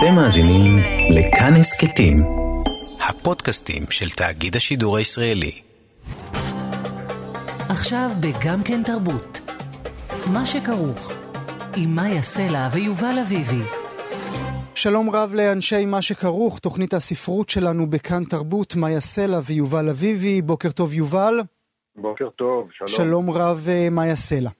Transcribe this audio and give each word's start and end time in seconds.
אתם 0.00 0.14
מאזינים 0.14 0.76
לכאן 1.10 1.52
הסכתים, 1.60 2.16
הפודקאסטים 3.08 3.82
של 3.90 4.10
תאגיד 4.10 4.56
השידור 4.56 4.96
הישראלי. 4.96 5.60
עכשיו 7.68 8.10
בגם 8.20 8.62
כן 8.62 8.82
תרבות. 8.82 9.40
מה 10.32 10.46
שכרוך, 10.46 11.12
עם 11.76 11.94
מאיה 11.94 12.22
סלע 12.22 12.68
ויובל 12.72 13.18
אביבי. 13.22 13.62
שלום 14.74 15.10
רב 15.10 15.34
לאנשי 15.34 15.84
מה 15.84 16.02
שכרוך, 16.02 16.58
תוכנית 16.58 16.94
הספרות 16.94 17.48
שלנו 17.48 17.90
בכאן 17.90 18.24
תרבות, 18.24 18.76
מאיה 18.76 19.00
סלע 19.00 19.40
ויובל 19.44 19.88
אביבי. 19.88 20.42
בוקר 20.42 20.70
טוב 20.70 20.94
יובל. 20.94 21.40
בוקר 21.96 22.28
טוב, 22.36 22.68
שלום. 22.72 22.88
שלום 22.88 23.30
רב 23.30 23.66
אה, 23.68 23.88
מאיה 23.90 24.16
סלע. 24.16 24.50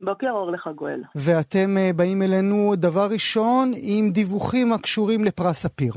בוקר 0.00 0.30
אור 0.30 0.50
לך 0.50 0.68
גואל. 0.74 1.02
ואתם 1.14 1.76
אה, 1.78 1.90
באים 1.96 2.22
אלינו 2.22 2.72
דבר 2.76 3.06
ראשון 3.12 3.68
עם 3.82 4.10
דיווחים 4.10 4.72
הקשורים 4.72 5.24
לפרס 5.24 5.56
ספיר. 5.56 5.92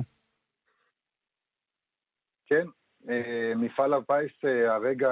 כן, 2.45 2.65
אה, 3.09 3.53
מפעל 3.55 3.93
הפיס 3.93 4.31
הרגע 4.67 5.09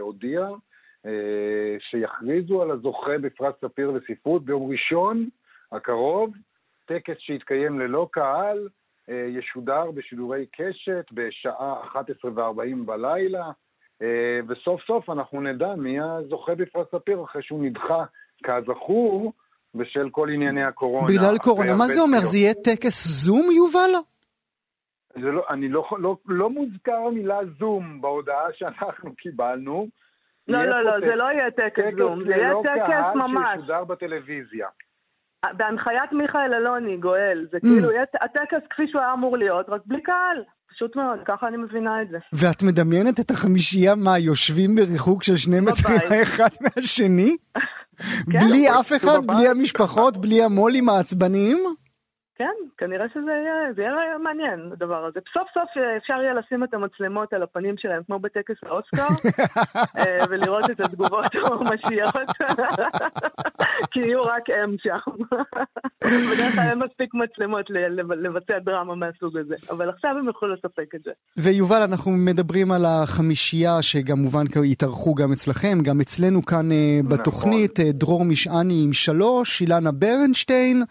הודיע 0.00 0.48
שיכריזו 1.90 2.62
על 2.62 2.70
הזוכה 2.70 3.18
בפרס 3.22 3.54
ספיר 3.64 3.90
לספרות 3.90 4.44
ביום 4.44 4.70
ראשון 4.70 5.28
הקרוב, 5.72 6.34
טקס 6.86 7.16
שיתקיים 7.18 7.80
ללא 7.80 8.08
קהל, 8.12 8.68
ישודר 9.08 9.90
בשידורי 9.90 10.46
קשת 10.52 11.04
בשעה 11.12 11.82
11:40 11.82 12.86
בלילה. 12.86 13.50
וסוף 14.48 14.80
סוף 14.86 15.10
אנחנו 15.10 15.40
נדע 15.40 15.74
מי 15.74 16.00
הזוכה 16.00 16.54
בפרס 16.54 16.86
ספיר 16.94 17.24
אחרי 17.24 17.42
שהוא 17.42 17.64
נדחה, 17.64 18.04
כזכור, 18.44 19.32
בשל 19.74 20.10
כל 20.10 20.28
ענייני 20.30 20.64
הקורונה. 20.64 21.06
בגלל 21.06 21.38
קורונה, 21.38 21.76
מה 21.78 21.84
זה 21.84 22.00
אומר? 22.00 22.18
זה 22.18 22.38
יהיה 22.38 22.54
טקס 22.54 23.06
זום, 23.06 23.50
יובל? 23.52 23.90
זה 25.14 25.32
לא, 25.32 25.44
אני 25.50 25.68
לא, 25.68 25.88
לא, 25.98 26.16
לא 26.26 26.50
מוזכר 26.50 26.96
המילה 27.06 27.38
זום 27.58 28.00
בהודעה 28.00 28.46
שאנחנו 28.52 29.14
קיבלנו. 29.14 29.88
לא, 30.48 30.64
לא, 30.64 30.84
לא, 30.84 31.08
זה 31.08 31.16
לא 31.16 31.24
יהיה 31.24 31.50
טקס 31.50 31.84
זום, 31.98 32.24
זה 32.24 32.30
יהיה 32.30 32.52
טקס 32.62 33.14
ממש. 33.14 33.44
טקס 33.44 33.60
שישודר 33.60 33.84
בטלוויזיה. 33.84 34.68
בהנחיית 35.56 36.12
מיכאל 36.12 36.54
אלוני, 36.54 36.96
גואל, 36.96 37.46
זה 37.52 37.60
כאילו 37.60 37.90
יהיה 37.92 38.04
הטקס 38.20 38.66
כפי 38.70 38.88
שהוא 38.88 39.00
היה 39.02 39.12
אמור 39.12 39.36
להיות, 39.36 39.68
רק 39.68 39.80
בלי 39.86 40.02
קהל. 40.02 40.44
פשוט 40.78 40.96
מאוד, 40.96 41.18
ככה 41.26 41.48
אני 41.48 41.56
מבינה 41.56 42.02
את 42.02 42.08
זה. 42.10 42.18
ואת 42.32 42.62
מדמיינת 42.62 43.20
את 43.20 43.30
החמישייה, 43.30 43.94
מה, 43.94 44.18
יושבים 44.18 44.74
בריחוק 44.74 45.22
של 45.22 45.36
שני 45.36 45.60
מטרים 45.60 45.98
האחד 46.10 46.48
מהשני? 46.76 47.36
כן, 48.30 48.38
בלי 48.40 48.70
אף 48.80 48.92
אחד, 48.92 49.26
בלי 49.26 49.48
המשפחות, 49.48 50.16
בלי 50.16 50.42
המו"לים 50.42 50.88
העצבניים? 50.88 51.58
כן, 52.38 52.54
כנראה 52.78 53.06
שזה 53.14 53.30
יהיה, 53.30 53.72
זה 53.76 53.82
יהיה 53.82 54.18
מעניין, 54.18 54.72
הדבר 54.72 55.04
הזה. 55.04 55.20
סוף 55.34 55.48
סוף 55.54 55.70
אפשר 55.96 56.14
יהיה 56.22 56.34
לשים 56.34 56.64
את 56.64 56.74
המצלמות 56.74 57.32
על 57.32 57.42
הפנים 57.42 57.74
שלהם, 57.78 58.02
כמו 58.06 58.18
בטקס 58.18 58.56
האוסקר, 58.62 59.08
ולראות 60.30 60.70
את 60.70 60.80
התגובות 60.80 61.34
הממשיות, 61.34 62.14
כי 63.90 64.00
יהיו 64.00 64.22
רק 64.22 64.42
הם 64.62 64.76
שם. 64.82 65.10
בדרך 66.32 66.54
כלל 66.54 66.64
אין 66.70 66.78
מספיק 66.78 67.14
מצלמות 67.14 67.70
לבצע 68.22 68.58
דרמה 68.58 68.94
מהסוג 68.94 69.36
הזה, 69.38 69.54
אבל 69.70 69.90
עכשיו 69.90 70.10
הם 70.18 70.26
יוכלו 70.26 70.54
לספק 70.54 70.94
את 70.94 71.00
זה. 71.04 71.10
ויובל, 71.36 71.82
אנחנו 71.82 72.10
מדברים 72.10 72.72
על 72.72 72.84
החמישייה, 72.86 73.82
שכמובן 73.82 74.44
התארחו 74.70 75.14
גם 75.14 75.32
אצלכם, 75.32 75.78
גם 75.82 76.00
אצלנו 76.00 76.44
כאן 76.44 76.68
בתוכנית, 77.08 77.80
דרור 77.80 78.24
משעני 78.24 78.82
עם 78.84 78.92
שלוש, 78.92 79.60
אילנה 79.60 79.92
ברנשטיין. 79.92 80.82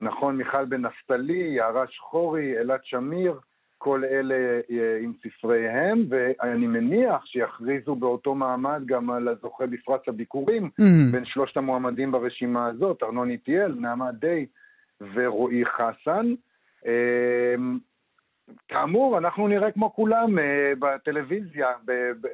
נכון, 0.00 0.36
מיכל 0.36 0.64
בן 0.64 0.86
נפתלי, 0.86 1.54
יערה 1.56 1.84
שחורי, 1.86 2.58
אלעד 2.58 2.80
שמיר, 2.84 3.40
כל 3.78 4.04
אלה 4.04 4.60
עם 5.00 5.12
ספריהם, 5.22 6.04
ואני 6.08 6.66
מניח 6.66 7.26
שיכריזו 7.26 7.94
באותו 7.94 8.34
מעמד 8.34 8.82
גם 8.86 9.10
על 9.10 9.28
הזוכה 9.28 9.66
בפרס 9.66 10.00
הביקורים, 10.08 10.64
mm-hmm. 10.64 11.12
בין 11.12 11.24
שלושת 11.24 11.56
המועמדים 11.56 12.12
ברשימה 12.12 12.66
הזאת, 12.66 13.02
ארנון 13.02 13.30
איטיאל, 13.30 13.74
נעמה 13.80 14.12
די 14.12 14.46
ורועי 15.14 15.64
חסן. 15.64 16.34
כאמור, 18.68 19.18
אנחנו 19.18 19.48
נראה 19.48 19.72
כמו 19.72 19.92
כולם 19.92 20.38
בטלוויזיה 20.78 21.68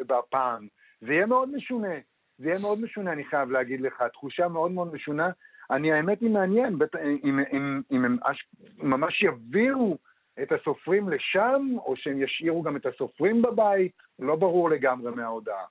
בפעם. 0.07 0.67
זה 1.01 1.13
יהיה 1.13 1.27
מאוד 1.27 1.49
משונה, 1.57 1.95
זה 2.39 2.49
יהיה 2.49 2.61
מאוד 2.61 2.81
משונה, 2.81 3.13
אני 3.13 3.25
חייב 3.25 3.51
להגיד 3.51 3.81
לך, 3.81 4.03
תחושה 4.13 4.49
מאוד 4.49 4.71
מאוד 4.71 4.95
משונה. 4.95 5.31
אני, 5.71 5.93
האמת 5.93 6.21
היא 6.21 6.31
מעניין, 6.31 6.78
אם, 7.25 7.41
אם, 7.53 7.81
אם 7.93 8.04
הם 8.04 8.16
ממש 8.78 9.22
יביאו 9.22 9.97
את 10.43 10.53
הסופרים 10.53 11.09
לשם, 11.09 11.66
או 11.78 11.94
שהם 11.97 12.22
ישאירו 12.22 12.62
גם 12.62 12.77
את 12.77 12.87
הסופרים 12.87 13.43
בבית, 13.43 13.93
לא 14.19 14.37
ברור 14.37 14.71
לגמרי 14.71 15.10
מההודעה. 15.10 15.65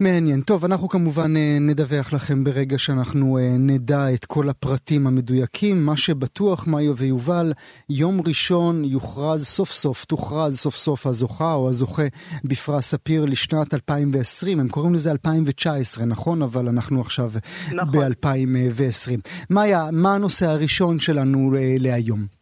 מעניין. 0.00 0.40
טוב, 0.40 0.64
אנחנו 0.64 0.88
כמובן 0.88 1.34
נדווח 1.60 2.12
לכם 2.12 2.44
ברגע 2.44 2.78
שאנחנו 2.78 3.38
נדע 3.58 4.14
את 4.14 4.24
כל 4.24 4.48
הפרטים 4.48 5.06
המדויקים. 5.06 5.86
מה 5.86 5.96
שבטוח, 5.96 6.66
מאיו 6.66 6.96
ויובל, 6.96 7.52
יום 7.88 8.20
ראשון 8.26 8.84
יוכרז 8.84 9.46
סוף 9.46 9.72
סוף, 9.72 10.04
תוכרז 10.04 10.58
סוף 10.58 10.76
סוף 10.76 11.06
הזוכה 11.06 11.54
או 11.54 11.68
הזוכה 11.68 12.02
בפרס 12.44 12.86
ספיר 12.86 13.24
לשנת 13.24 13.74
2020. 13.74 14.60
הם 14.60 14.68
קוראים 14.68 14.94
לזה 14.94 15.10
2019, 15.10 16.04
נכון? 16.04 16.42
אבל 16.42 16.68
אנחנו 16.68 17.00
עכשיו 17.00 17.32
נכון. 17.72 18.00
ב-2020. 18.00 19.30
מאיה, 19.50 19.88
מה 19.92 20.14
הנושא 20.14 20.46
הראשון 20.46 20.98
שלנו 20.98 21.54
להיום? 21.78 22.39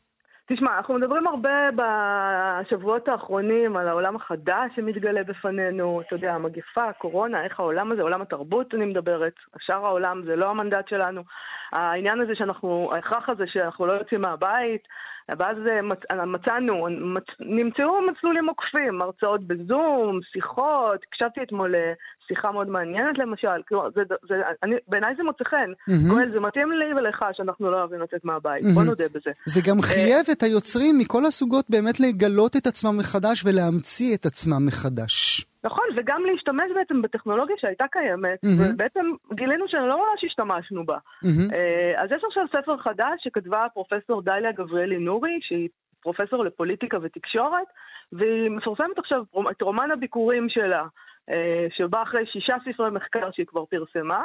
תשמע, 0.52 0.76
אנחנו 0.76 0.94
מדברים 0.94 1.26
הרבה 1.26 1.68
בשבועות 1.76 3.08
האחרונים 3.08 3.76
על 3.76 3.88
העולם 3.88 4.16
החדש 4.16 4.70
שמתגלה 4.76 5.24
בפנינו, 5.24 6.00
אתה 6.00 6.14
יודע, 6.14 6.34
המגפה, 6.34 6.84
הקורונה, 6.84 7.44
איך 7.44 7.60
העולם 7.60 7.92
הזה, 7.92 8.02
עולם 8.02 8.22
התרבות 8.22 8.74
אני 8.74 8.84
מדברת, 8.84 9.32
שאר 9.58 9.86
העולם 9.86 10.22
זה 10.24 10.36
לא 10.36 10.50
המנדט 10.50 10.88
שלנו. 10.88 11.22
העניין 11.72 12.20
הזה 12.20 12.34
שאנחנו, 12.34 12.90
ההכרח 12.94 13.28
הזה 13.28 13.44
שאנחנו 13.46 13.86
לא 13.86 13.92
יוצאים 13.92 14.20
מהבית, 14.20 14.88
ואז 15.38 15.56
מצ... 15.82 15.98
מצאנו, 16.26 16.86
מצ... 16.90 17.26
נמצאו 17.40 18.00
מסלולים 18.12 18.48
עוקפים, 18.48 19.02
הרצאות 19.02 19.40
בזום, 19.46 20.20
שיחות, 20.32 21.00
הקשבתי 21.08 21.42
אתמול 21.42 21.74
לשיחה 22.30 22.52
מאוד 22.52 22.68
מעניינת 22.68 23.18
למשל, 23.18 23.62
כלומר, 23.68 23.90
זה, 23.94 24.02
זה, 24.28 24.34
אני, 24.62 24.74
בעיניי 24.88 25.14
זה 25.16 25.22
מוצא 25.22 25.44
חן, 25.44 25.70
mm-hmm. 25.70 26.08
גואל, 26.08 26.30
זה 26.32 26.40
מתאים 26.40 26.72
לי 26.72 26.94
ולך 26.94 27.24
שאנחנו 27.32 27.70
לא 27.70 27.76
אוהבים 27.76 28.00
לצאת 28.00 28.24
מהבית, 28.24 28.64
mm-hmm. 28.64 28.74
בוא 28.74 28.82
נודה 28.82 29.04
בזה. 29.14 29.30
זה 29.46 29.60
גם 29.68 29.82
חייב 29.82 30.26
את 30.32 30.42
היוצרים 30.42 30.98
מכל 30.98 31.24
הסוגות 31.24 31.64
באמת 31.68 32.00
לגלות 32.00 32.56
את 32.56 32.66
עצמם 32.66 32.98
מחדש 32.98 33.44
ולהמציא 33.46 34.16
את 34.16 34.26
עצמם 34.26 34.66
מחדש. 34.66 35.44
נכון, 35.64 35.84
וגם 35.96 36.22
להשתמש 36.32 36.70
בעצם 36.74 37.02
בטכנולוגיה 37.02 37.56
שהייתה 37.58 37.84
קיימת, 37.92 38.38
mm-hmm. 38.44 38.72
ובעצם 38.72 39.06
גילינו 39.34 39.64
שלא 39.68 39.96
ממש 39.98 40.24
השתמשנו 40.24 40.86
בה. 40.86 40.96
Mm-hmm. 40.96 41.54
אז 41.96 42.08
יש 42.16 42.22
עכשיו 42.26 42.44
ספר 42.52 42.76
חדש 42.78 43.20
שכתבה 43.24 43.66
פרופסור 43.74 44.22
דליה 44.22 44.52
גבריאלי 44.52 44.98
נורי, 44.98 45.38
שהיא 45.42 45.68
פרופסור 46.02 46.44
לפוליטיקה 46.44 46.98
ותקשורת, 47.02 47.66
והיא 48.12 48.50
מפרסמת 48.50 48.98
עכשיו 48.98 49.22
את 49.50 49.62
רומן 49.62 49.90
הביקורים 49.90 50.48
שלה, 50.48 50.84
שבא 51.70 52.02
אחרי 52.02 52.26
שישה 52.26 52.56
ספרי 52.64 52.90
מחקר 52.90 53.30
שהיא 53.30 53.46
כבר 53.46 53.64
פרסמה. 53.64 54.24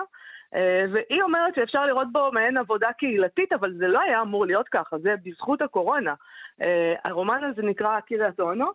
והיא 0.91 1.21
אומרת 1.21 1.55
שאפשר 1.55 1.85
לראות 1.85 2.07
בו 2.11 2.31
מעין 2.31 2.57
עבודה 2.57 2.93
קהילתית, 2.97 3.53
אבל 3.53 3.73
זה 3.73 3.87
לא 3.87 3.99
היה 4.01 4.21
אמור 4.21 4.45
להיות 4.45 4.67
ככה, 4.67 4.97
זה 4.97 5.15
בזכות 5.23 5.61
הקורונה. 5.61 6.13
הרומן 7.03 7.43
הזה 7.43 7.61
נקרא 7.61 7.99
קריית 7.99 8.39
אונו, 8.39 8.71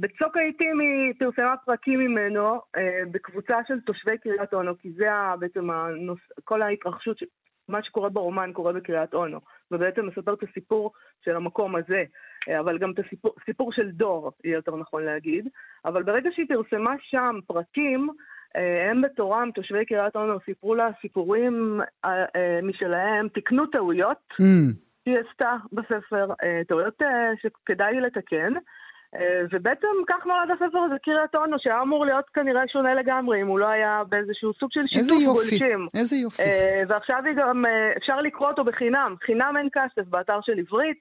בצוק 0.00 0.36
העיתים 0.36 0.80
היא 0.80 1.14
פרסמה 1.18 1.56
פרקים 1.56 2.00
ממנו 2.00 2.60
בקבוצה 3.10 3.58
של 3.68 3.80
תושבי 3.80 4.18
קריית 4.18 4.54
אונו, 4.54 4.78
כי 4.78 4.90
זה 4.92 5.06
בעצם 5.38 5.70
הנוס... 5.70 6.20
כל 6.44 6.62
ההתרחשות. 6.62 7.18
מה 7.68 7.82
שקורה 7.82 8.08
ברומן 8.08 8.50
קורה 8.52 8.72
בקריית 8.72 9.14
אונו, 9.14 9.40
ובעצם 9.70 10.06
מספר 10.06 10.34
את 10.34 10.42
הסיפור 10.42 10.92
של 11.24 11.36
המקום 11.36 11.76
הזה, 11.76 12.04
uh, 12.48 12.60
אבל 12.60 12.78
גם 12.78 12.90
את 12.90 12.98
הסיפור 12.98 13.32
סיפור 13.44 13.72
של 13.72 13.90
דור, 13.90 14.32
יהיה 14.44 14.54
יותר 14.54 14.76
נכון 14.76 15.02
להגיד. 15.04 15.48
אבל 15.84 16.02
ברגע 16.02 16.30
שהיא 16.32 16.46
פרסמה 16.48 16.94
שם 17.00 17.38
פרקים, 17.46 18.08
uh, 18.08 18.58
הם 18.90 19.02
בתורם, 19.02 19.50
תושבי 19.54 19.84
קריית 19.84 20.16
אונו, 20.16 20.38
סיפרו 20.44 20.74
לה 20.74 20.90
סיפורים 21.00 21.80
uh, 22.06 22.08
משלהם, 22.62 23.28
תיקנו 23.28 23.66
טעויות 23.66 24.32
mm. 24.32 24.44
שהיא 25.04 25.18
עשתה 25.30 25.56
בספר, 25.72 26.26
טעויות 26.68 27.02
שכדאי 27.42 28.00
לתקן. 28.00 28.52
ובעצם 29.50 29.88
כך 30.06 30.26
נולד 30.26 30.50
הספר 30.50 30.78
הזה, 30.78 30.94
קריית 31.02 31.34
אונו, 31.34 31.56
שהיה 31.58 31.82
אמור 31.82 32.04
להיות 32.04 32.28
כנראה 32.28 32.62
שונה 32.68 32.94
לגמרי, 32.94 33.42
אם 33.42 33.46
הוא 33.46 33.58
לא 33.58 33.66
היה 33.66 34.02
באיזשהו 34.08 34.52
סוג 34.52 34.70
של 34.72 34.86
שיתוף 34.86 35.22
גולשים. 35.24 35.88
איזה 35.94 36.16
יופי. 36.16 36.42
ועכשיו 36.88 37.22
גם, 37.36 37.64
אפשר 37.96 38.20
לקרוא 38.20 38.48
אותו 38.48 38.64
בחינם, 38.64 39.14
חינם 39.22 39.54
אין 39.58 39.68
כסף, 39.72 40.08
באתר 40.08 40.40
של 40.42 40.58
עברית, 40.58 40.98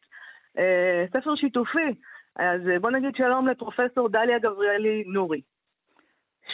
ספר 1.14 1.36
שיתופי. 1.36 1.94
אז 2.36 2.62
בוא 2.82 2.92
נגיד 2.92 3.16
שלום 3.16 3.48
לפרופסור 3.48 4.10
דליה 4.10 4.40
גבריאלי 4.40 5.04
נורי. 5.08 5.42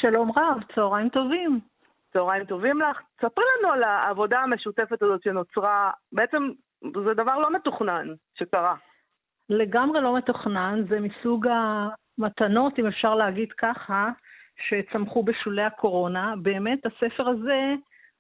שלום 0.02 0.32
רב, 0.36 0.64
צהריים 0.76 1.10
טובים. 1.10 1.60
צהריים 2.14 2.46
טובים 2.46 2.82
לך. 2.82 3.02
ספרי 3.18 3.44
לנו 3.60 3.74
על 3.74 3.84
העבודה 3.84 4.40
המשותפת 4.40 5.02
הזאת 5.02 5.24
שנוצרה, 5.24 5.92
בעצם 6.12 6.50
זה 6.82 7.14
דבר 7.14 7.40
לא 7.40 7.54
מתוכנן 7.54 8.08
שקרה. 8.36 8.76
לגמרי 9.50 10.02
לא 10.02 10.18
מתוכנן, 10.18 10.84
זה 10.90 11.00
מסוג 11.00 11.48
המתנות, 11.48 12.80
אם 12.80 12.88
אפשר 12.88 13.16
להגיד 13.16 13.52
ככה, 13.52 14.10
שצמחו 14.68 15.24
בשולי 15.24 15.64
הקורונה. 15.64 16.34
באמת, 16.42 16.80
הספר 16.86 17.30
הזה 17.30 17.74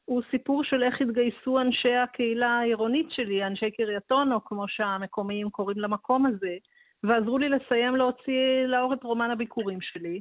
הוא 0.06 0.22
סיפור 0.32 0.64
של 0.64 0.84
איך 0.84 1.02
התגייסו 1.02 1.60
אנשי 1.60 1.96
הקהילה 1.96 2.50
העירונית 2.50 3.12
שלי, 3.12 3.46
אנשי 3.46 3.72
קריית 3.72 4.12
אונו, 4.12 4.44
כמו 4.46 4.68
שהמקומיים 4.68 5.50
קוראים 5.50 5.80
למקום 5.80 6.26
הזה, 6.26 6.58
ועזרו 7.04 7.38
לי 7.38 7.50
לסיים 7.50 7.96
להוציא 7.96 8.66
לאור 8.68 8.94
את 8.94 9.04
רומן 9.04 9.32
הביקורים 9.32 9.82
שלי. 9.82 10.20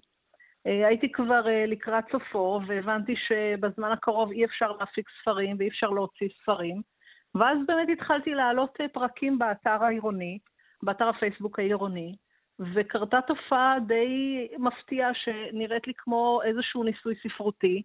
אה, 0.67 0.87
הייתי 0.87 1.13
כבר 1.13 1.49
אה, 1.49 1.67
לקראת 1.67 2.05
סופו, 2.13 2.61
והבנתי 2.67 3.15
שבזמן 3.17 3.93
הקרוב 3.93 4.31
אי 4.31 4.45
אפשר 4.45 4.73
להפיק 4.73 5.09
ספרים 5.21 5.57
ואי 5.59 5.69
אפשר 5.69 5.91
להוציא 5.91 6.29
ספרים. 6.43 6.83
ואז 7.35 7.59
באמת 7.67 7.89
התחלתי 7.93 8.35
להעלות 8.35 8.77
אה, 8.81 8.89
פרקים 8.89 9.39
באתר 9.39 9.85
העירוני, 9.85 10.39
באתר 10.83 11.09
הפייסבוק 11.09 11.59
העירוני, 11.59 12.15
וקרתה 12.75 13.21
תופעה 13.27 13.77
די 13.87 14.49
מפתיעה 14.59 15.11
שנראית 15.15 15.87
לי 15.87 15.93
כמו 15.97 16.41
איזשהו 16.45 16.83
ניסוי 16.83 17.15
ספרותי, 17.23 17.83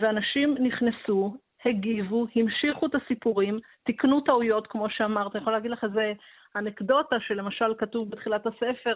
ואנשים 0.00 0.54
נכנסו, 0.60 1.36
הגיבו, 1.64 2.26
המשיכו 2.36 2.86
את 2.86 2.94
הסיפורים, 2.94 3.58
תיקנו 3.84 4.20
טעויות, 4.20 4.66
כמו 4.66 4.90
שאמרת. 4.90 5.34
אני 5.34 5.42
יכולה 5.42 5.56
להגיד 5.56 5.70
לך 5.70 5.84
איזה 5.84 6.12
אנקדוטה 6.56 7.16
שלמשל 7.20 7.74
כתוב 7.78 8.10
בתחילת 8.10 8.46
הספר, 8.46 8.94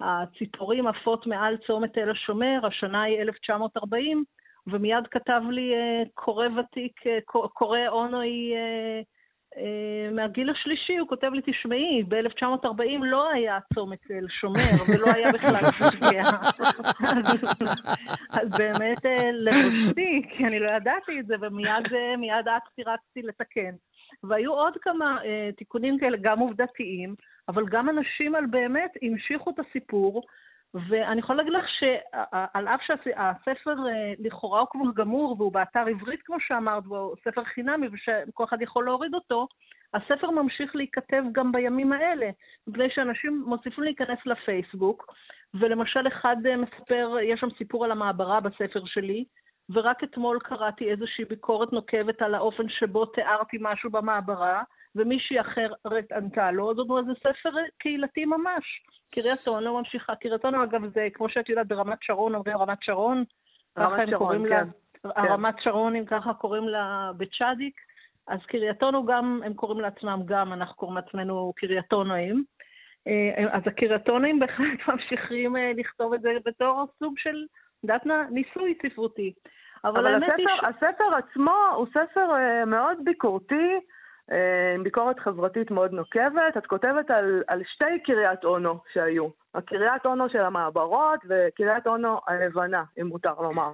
הציפורים 0.00 0.86
עפות 0.86 1.26
מעל 1.26 1.56
צומת 1.66 1.92
תל 1.92 2.10
השומר, 2.10 2.60
השנה 2.66 3.02
היא 3.02 3.20
1940, 3.20 4.24
ומיד 4.66 5.06
כתב 5.10 5.42
לי 5.50 5.74
אה, 5.74 6.02
קורא 6.14 6.46
ותיק, 6.46 7.06
אה, 7.06 7.18
קורא 7.52 7.78
אונוי 7.88 8.52
אה, 8.54 9.00
מהגיל 10.12 10.50
השלישי, 10.50 10.96
הוא 10.96 11.08
כותב 11.08 11.30
לי, 11.32 11.42
תשמעי, 11.44 12.02
ב-1940 12.08 13.04
לא 13.04 13.30
היה 13.30 13.58
צומת 13.74 13.98
תל 14.08 14.26
שומר, 14.28 14.60
ולא 14.88 15.12
היה 15.14 15.32
בכלל 15.32 15.62
שפיע. 15.78 16.22
אז 18.30 18.48
באמת 18.58 18.98
לבושתי, 19.32 20.22
כי 20.36 20.46
אני 20.46 20.58
לא 20.58 20.70
ידעתי 20.70 21.20
את 21.20 21.26
זה, 21.26 21.34
ומיד 21.40 22.48
אצתי 22.48 22.82
רצתי 22.82 23.22
לתקן. 23.22 23.74
והיו 24.22 24.52
עוד 24.52 24.76
כמה 24.82 25.18
אה, 25.24 25.50
תיקונים 25.56 25.98
כאלה, 25.98 26.16
גם 26.20 26.38
עובדתיים, 26.38 27.14
אבל 27.48 27.64
גם 27.66 27.88
אנשים 27.88 28.34
על 28.34 28.46
באמת 28.46 28.90
המשיכו 29.02 29.50
את 29.50 29.58
הסיפור, 29.58 30.22
ואני 30.74 31.20
יכולה 31.20 31.36
להגיד 31.36 31.52
לך 31.52 31.64
שעל 31.68 32.68
אף 32.68 32.80
שהספר 32.82 33.74
אה, 33.88 34.12
לכאורה 34.18 34.60
הוא 34.60 34.68
כבר 34.70 34.92
גמור 34.94 35.36
והוא 35.38 35.52
באתר 35.52 35.86
עברית, 35.86 36.22
כמו 36.22 36.36
שאמרת, 36.40 36.86
והוא 36.86 37.16
ספר 37.24 37.44
חינמי 37.44 37.86
ושכל 37.92 38.44
אחד 38.44 38.62
יכול 38.62 38.84
להוריד 38.84 39.14
אותו, 39.14 39.48
הספר 39.94 40.30
ממשיך 40.30 40.76
להיכתב 40.76 41.22
גם 41.32 41.52
בימים 41.52 41.92
האלה, 41.92 42.30
מפני 42.66 42.90
שאנשים 42.90 43.44
מוסיפים 43.46 43.84
להיכנס 43.84 44.18
לפייסבוק, 44.26 45.14
ולמשל 45.54 46.08
אחד 46.08 46.36
אה, 46.46 46.56
מספר, 46.56 47.16
יש 47.22 47.40
שם 47.40 47.48
סיפור 47.58 47.84
על 47.84 47.90
המעברה 47.90 48.40
בספר 48.40 48.84
שלי, 48.84 49.24
ורק 49.70 50.04
אתמול 50.04 50.38
קראתי 50.38 50.90
איזושהי 50.90 51.24
ביקורת 51.24 51.72
נוקבת 51.72 52.22
על 52.22 52.34
האופן 52.34 52.68
שבו 52.68 53.06
תיארתי 53.06 53.56
משהו 53.60 53.90
במעברה, 53.90 54.62
ומישהי 54.96 55.40
אחרת 55.40 56.12
ענתה 56.12 56.50
לו, 56.50 56.74
זאת 56.74 56.90
אומרת, 56.90 57.06
זה 57.06 57.12
ספר 57.18 57.50
קהילתי 57.78 58.24
ממש. 58.24 58.82
קריית 59.10 59.48
אונו 59.48 59.78
ממשיכה, 59.78 60.14
קריית 60.14 60.44
אונו, 60.44 60.64
אגב, 60.64 60.94
זה 60.94 61.08
כמו 61.14 61.28
שאת 61.28 61.48
יודעת, 61.48 61.68
ברמת 61.68 61.98
שרון, 62.02 62.34
אומרים 62.34 62.56
רמת 62.56 62.78
שרון, 62.82 63.24
ככה 63.78 64.02
הם 64.02 64.18
קוראים 64.18 64.42
כן. 64.42 64.48
לה, 64.48 65.52
כן. 65.52 65.62
שרון, 65.62 65.96
אם 65.96 66.04
ככה 66.04 66.34
קוראים 66.34 66.68
לה 66.68 67.10
בצ'אדיק, 67.16 67.80
אז 68.26 68.38
קריית 68.46 68.82
אונו 68.82 69.06
גם, 69.06 69.40
הם 69.44 69.54
קוראים 69.54 69.80
לעצמם 69.80 70.20
גם, 70.24 70.52
אנחנו 70.52 70.76
קוראים 70.76 70.96
לעצמנו 70.96 71.52
קריית 71.56 71.92
אונואים. 71.92 72.44
אה, 73.08 73.56
אז 73.56 73.62
הקריאטונים 73.66 74.38
בהחלט 74.40 74.88
ממשיכים 74.88 75.56
אה, 75.56 75.72
לכתוב 75.76 76.14
את 76.14 76.20
זה 76.20 76.30
בתור 76.44 76.86
סוג 76.98 77.14
של, 77.18 77.46
יודעת 77.82 78.06
מה, 78.06 78.22
ניסוי 78.30 78.74
ספרותי. 78.82 79.32
אבל, 79.84 80.06
אבל 80.06 80.14
הספר, 80.14 80.56
ש... 80.60 80.64
הספר 80.64 81.14
עצמו 81.16 81.56
הוא 81.76 81.86
ספר 81.86 82.30
uh, 82.30 82.64
מאוד 82.64 82.98
ביקורתי, 83.04 83.78
עם 84.74 84.82
ביקורת 84.84 85.18
חברתית 85.18 85.70
מאוד 85.70 85.92
נוקבת. 85.92 86.56
את 86.58 86.66
כותבת 86.66 87.10
על, 87.10 87.42
על 87.46 87.62
שתי 87.64 87.98
קריית 88.04 88.44
אונו 88.44 88.78
שהיו. 88.92 89.28
הקריית 89.54 90.06
אונו 90.06 90.28
של 90.28 90.40
המעברות 90.40 91.20
וקריית 91.28 91.86
אונו 91.86 92.20
הלבנה, 92.26 92.84
אם 93.00 93.06
מותר 93.06 93.34
לומר. 93.40 93.72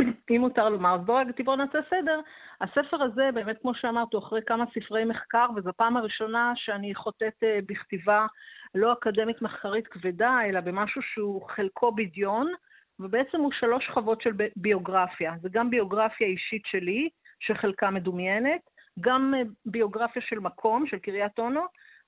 אם 0.30 0.40
מותר 0.40 0.68
לומר, 0.68 0.94
אז 0.94 1.00
בואו 1.00 1.24
בוא 1.44 1.56
נעשה 1.56 1.78
סדר. 1.90 2.20
הספר 2.60 3.02
הזה, 3.02 3.30
באמת, 3.34 3.56
כמו 3.62 3.74
שאמרת, 3.74 4.12
הוא 4.12 4.22
אחרי 4.22 4.40
כמה 4.46 4.64
ספרי 4.74 5.04
מחקר, 5.04 5.46
וזו 5.56 5.70
פעם 5.76 5.96
הראשונה 5.96 6.52
שאני 6.56 6.94
חוטאת 6.94 7.42
uh, 7.42 7.64
בכתיבה 7.66 8.26
לא 8.74 8.92
אקדמית 8.92 9.42
מחקרית 9.42 9.86
כבדה, 9.86 10.38
אלא 10.44 10.60
במשהו 10.60 11.02
שהוא 11.02 11.48
חלקו 11.48 11.92
בדיון. 11.92 12.52
ובעצם 13.00 13.40
הוא 13.40 13.52
שלוש 13.52 13.86
שכבות 13.86 14.20
של 14.20 14.30
ביוגרפיה. 14.56 15.32
זה 15.42 15.48
גם 15.52 15.70
ביוגרפיה 15.70 16.26
אישית 16.26 16.62
שלי, 16.66 17.08
שחלקה 17.40 17.90
מדומיינת, 17.90 18.60
גם 19.00 19.34
אה, 19.36 19.42
ביוגרפיה 19.66 20.22
של 20.22 20.38
מקום, 20.38 20.86
של 20.86 20.98
קריית 20.98 21.38
אונו, 21.38 21.60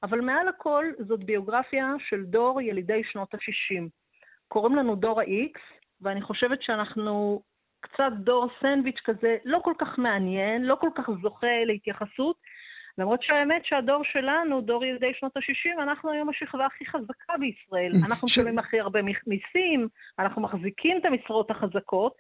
אבל 0.03 0.21
מעל 0.21 0.49
הכל 0.49 0.85
זאת 0.99 1.25
ביוגרפיה 1.25 1.95
של 2.09 2.25
דור 2.25 2.61
ילידי 2.61 3.03
שנות 3.05 3.35
ה-60. 3.35 3.89
קוראים 4.49 4.77
לנו 4.77 4.95
דור 4.97 5.21
ה-X, 5.21 5.61
ואני 6.01 6.23
חושבת 6.23 6.63
שאנחנו 6.63 7.43
קצת 7.81 8.13
דור 8.19 8.49
סנדוויץ' 8.61 9.01
כזה 9.05 9.37
לא 9.45 9.59
כל 9.65 9.75
כך 9.79 9.99
מעניין, 9.99 10.63
לא 10.65 10.77
כל 10.81 10.91
כך 10.95 11.11
זוכה 11.23 11.65
להתייחסות, 11.67 12.37
למרות 12.99 13.23
שהאמת 13.23 13.65
שהדור 13.65 14.05
שלנו, 14.05 14.61
דור 14.61 14.85
ילידי 14.85 15.13
שנות 15.15 15.37
ה-60, 15.37 15.83
אנחנו 15.83 16.11
היום 16.11 16.29
השכבה 16.29 16.67
הכי 16.67 16.87
חזקה 16.87 17.33
בישראל. 17.41 17.93
אנחנו 18.09 18.27
משלמים 18.27 18.55
ש... 18.55 18.59
הכי 18.59 18.81
הרבה 18.81 19.01
מיסים, 19.03 19.89
אנחנו 20.19 20.43
מחזיקים 20.43 20.97
את 20.97 21.05
המשרות 21.05 21.51
החזקות, 21.51 22.15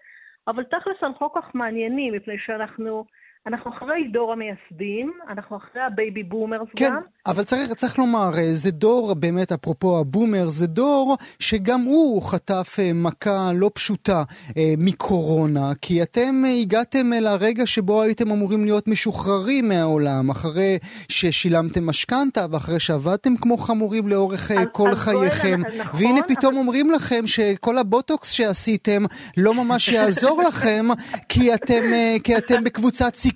אבל 0.48 0.64
תכלס 0.64 0.96
אנחנו 1.02 1.32
כל 1.32 1.40
כך 1.40 1.54
מעניינים, 1.54 2.14
מפני 2.14 2.38
שאנחנו 2.38 3.04
אנחנו 3.46 3.70
אחרי 3.70 4.08
דור 4.12 4.32
המייסדים, 4.32 5.12
אנחנו 5.28 5.56
אחרי 5.56 5.82
הבייבי 5.82 6.22
בומרס 6.22 6.68
כן, 6.76 6.86
גם. 6.86 7.00
כן, 7.02 7.08
אבל 7.26 7.42
צריך, 7.42 7.72
צריך 7.72 7.98
לומר, 7.98 8.30
אה, 8.38 8.54
זה 8.54 8.70
דור, 8.70 9.14
באמת, 9.14 9.52
אפרופו 9.52 9.98
הבומר, 9.98 10.48
זה 10.48 10.66
דור 10.66 11.16
שגם 11.38 11.80
הוא 11.80 12.22
חטף 12.22 12.76
אה, 12.78 12.90
מכה 12.94 13.50
לא 13.54 13.70
פשוטה 13.74 14.22
אה, 14.56 14.74
מקורונה, 14.78 15.72
כי 15.82 16.02
אתם 16.02 16.42
הגעתם 16.60 17.12
אל 17.12 17.26
הרגע 17.26 17.66
שבו 17.66 18.02
הייתם 18.02 18.30
אמורים 18.30 18.64
להיות 18.64 18.88
משוחררים 18.88 19.68
מהעולם, 19.68 20.30
אחרי 20.30 20.78
ששילמתם 21.08 21.86
משכנתה 21.86 22.46
ואחרי 22.50 22.80
שעבדתם 22.80 23.36
כמו 23.36 23.56
חמורים 23.56 24.08
לאורך 24.08 24.50
אז, 24.50 24.66
כל 24.72 24.90
אז 24.90 24.98
חייכם. 24.98 25.60
נכון, 25.78 26.00
והנה 26.00 26.20
פתאום 26.22 26.52
אבל... 26.52 26.60
אומרים 26.60 26.90
לכם 26.90 27.26
שכל 27.26 27.78
הבוטוקס 27.78 28.30
שעשיתם 28.30 29.02
לא 29.36 29.54
ממש 29.54 29.88
יעזור 29.88 30.42
לכם, 30.42 30.86
כי 31.28 31.54
אתם, 31.54 31.84
כי 32.24 32.36
אתם 32.36 32.64
בקבוצת 32.64 33.14
סיכון. 33.14 33.29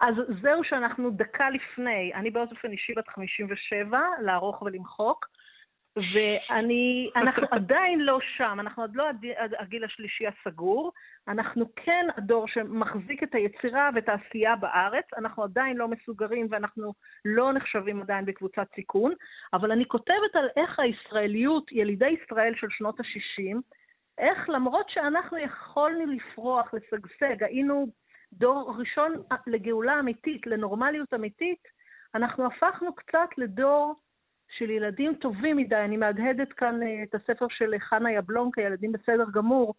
אז 0.00 0.14
זהו 0.42 0.64
שאנחנו 0.64 1.10
דקה 1.10 1.50
לפני, 1.50 2.12
אני 2.14 2.30
באופן 2.30 2.70
אישי 2.70 2.94
בת 2.94 3.08
57, 3.08 4.00
לערוך 4.22 4.62
ולמחוק, 4.62 5.26
ואני, 5.96 7.10
אנחנו 7.16 7.46
עדיין 7.56 8.00
לא 8.00 8.18
שם, 8.36 8.56
אנחנו 8.60 8.82
עוד 8.82 8.96
לא 8.96 9.04
הגיל 9.58 9.84
השלישי 9.84 10.24
הסגור, 10.26 10.92
אנחנו 11.28 11.64
כן 11.76 12.06
הדור 12.16 12.48
שמחזיק 12.48 13.22
את 13.22 13.34
היצירה 13.34 13.90
ואת 13.94 14.08
העשייה 14.08 14.56
בארץ, 14.56 15.04
אנחנו 15.18 15.42
עדיין 15.42 15.76
לא 15.76 15.88
מסוגרים 15.88 16.46
ואנחנו 16.50 16.92
לא 17.24 17.52
נחשבים 17.52 18.02
עדיין 18.02 18.24
בקבוצת 18.24 18.66
סיכון, 18.74 19.12
אבל 19.52 19.72
אני 19.72 19.84
כותבת 19.88 20.34
על 20.34 20.48
איך 20.56 20.78
הישראליות, 20.78 21.72
ילידי 21.72 22.16
ישראל 22.24 22.52
של 22.56 22.66
שנות 22.70 23.00
ה-60, 23.00 23.56
איך 24.18 24.48
למרות 24.48 24.90
שאנחנו 24.90 25.38
יכולנו 25.38 26.06
לפרוח, 26.06 26.74
לשגשג, 26.74 27.44
היינו 27.44 27.86
דור 28.32 28.74
ראשון 28.78 29.22
לגאולה 29.46 30.00
אמיתית, 30.00 30.46
לנורמליות 30.46 31.14
אמיתית, 31.14 31.68
אנחנו 32.14 32.46
הפכנו 32.46 32.94
קצת 32.94 33.28
לדור 33.38 33.94
של 34.58 34.70
ילדים 34.70 35.14
טובים 35.14 35.56
מדי. 35.56 35.76
אני 35.76 35.96
מהדהדת 35.96 36.52
כאן 36.52 36.82
אה, 36.82 37.02
את 37.02 37.14
הספר 37.14 37.46
של 37.50 37.74
חנה 37.78 38.12
יבלונקה, 38.12 38.62
ילדים 38.62 38.92
בסדר 38.92 39.24
גמור. 39.32 39.74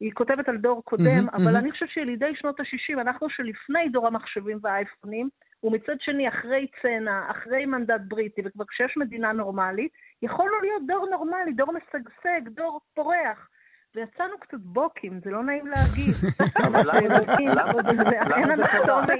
היא 0.00 0.12
כותבת 0.14 0.48
על 0.48 0.56
דור 0.56 0.84
קודם, 0.84 1.28
mm-hmm, 1.28 1.36
אבל 1.36 1.56
mm-hmm. 1.56 1.58
אני 1.58 1.72
חושבת 1.72 1.88
שילידי 1.88 2.32
שנות 2.34 2.60
ה-60, 2.60 3.00
אנחנו 3.00 3.30
שלפני 3.30 3.88
דור 3.88 4.06
המחשבים 4.06 4.58
והאייפונים, 4.62 5.28
ומצד 5.62 6.00
שני, 6.00 6.28
אחרי 6.28 6.66
צנע, 6.82 7.30
אחרי 7.30 7.66
מנדט 7.66 8.00
בריטי, 8.08 8.42
וכבר 8.44 8.64
כשיש 8.64 8.96
מדינה 8.96 9.32
נורמלית, 9.32 9.92
יכולנו 10.22 10.60
להיות 10.62 10.82
דור 10.86 11.08
נורמלי, 11.10 11.52
דור 11.52 11.72
משגשג, 11.72 12.48
דור 12.48 12.80
פורח. 12.94 13.48
ויצאנו 13.96 14.38
קצת 14.40 14.58
בוקים, 14.60 15.20
זה 15.24 15.30
לא 15.30 15.42
נעים 15.42 15.66
להגיד. 15.66 16.14
אבל 16.66 16.80
למה? 16.80 16.98
אין 16.98 18.50
אנטומי, 18.50 19.18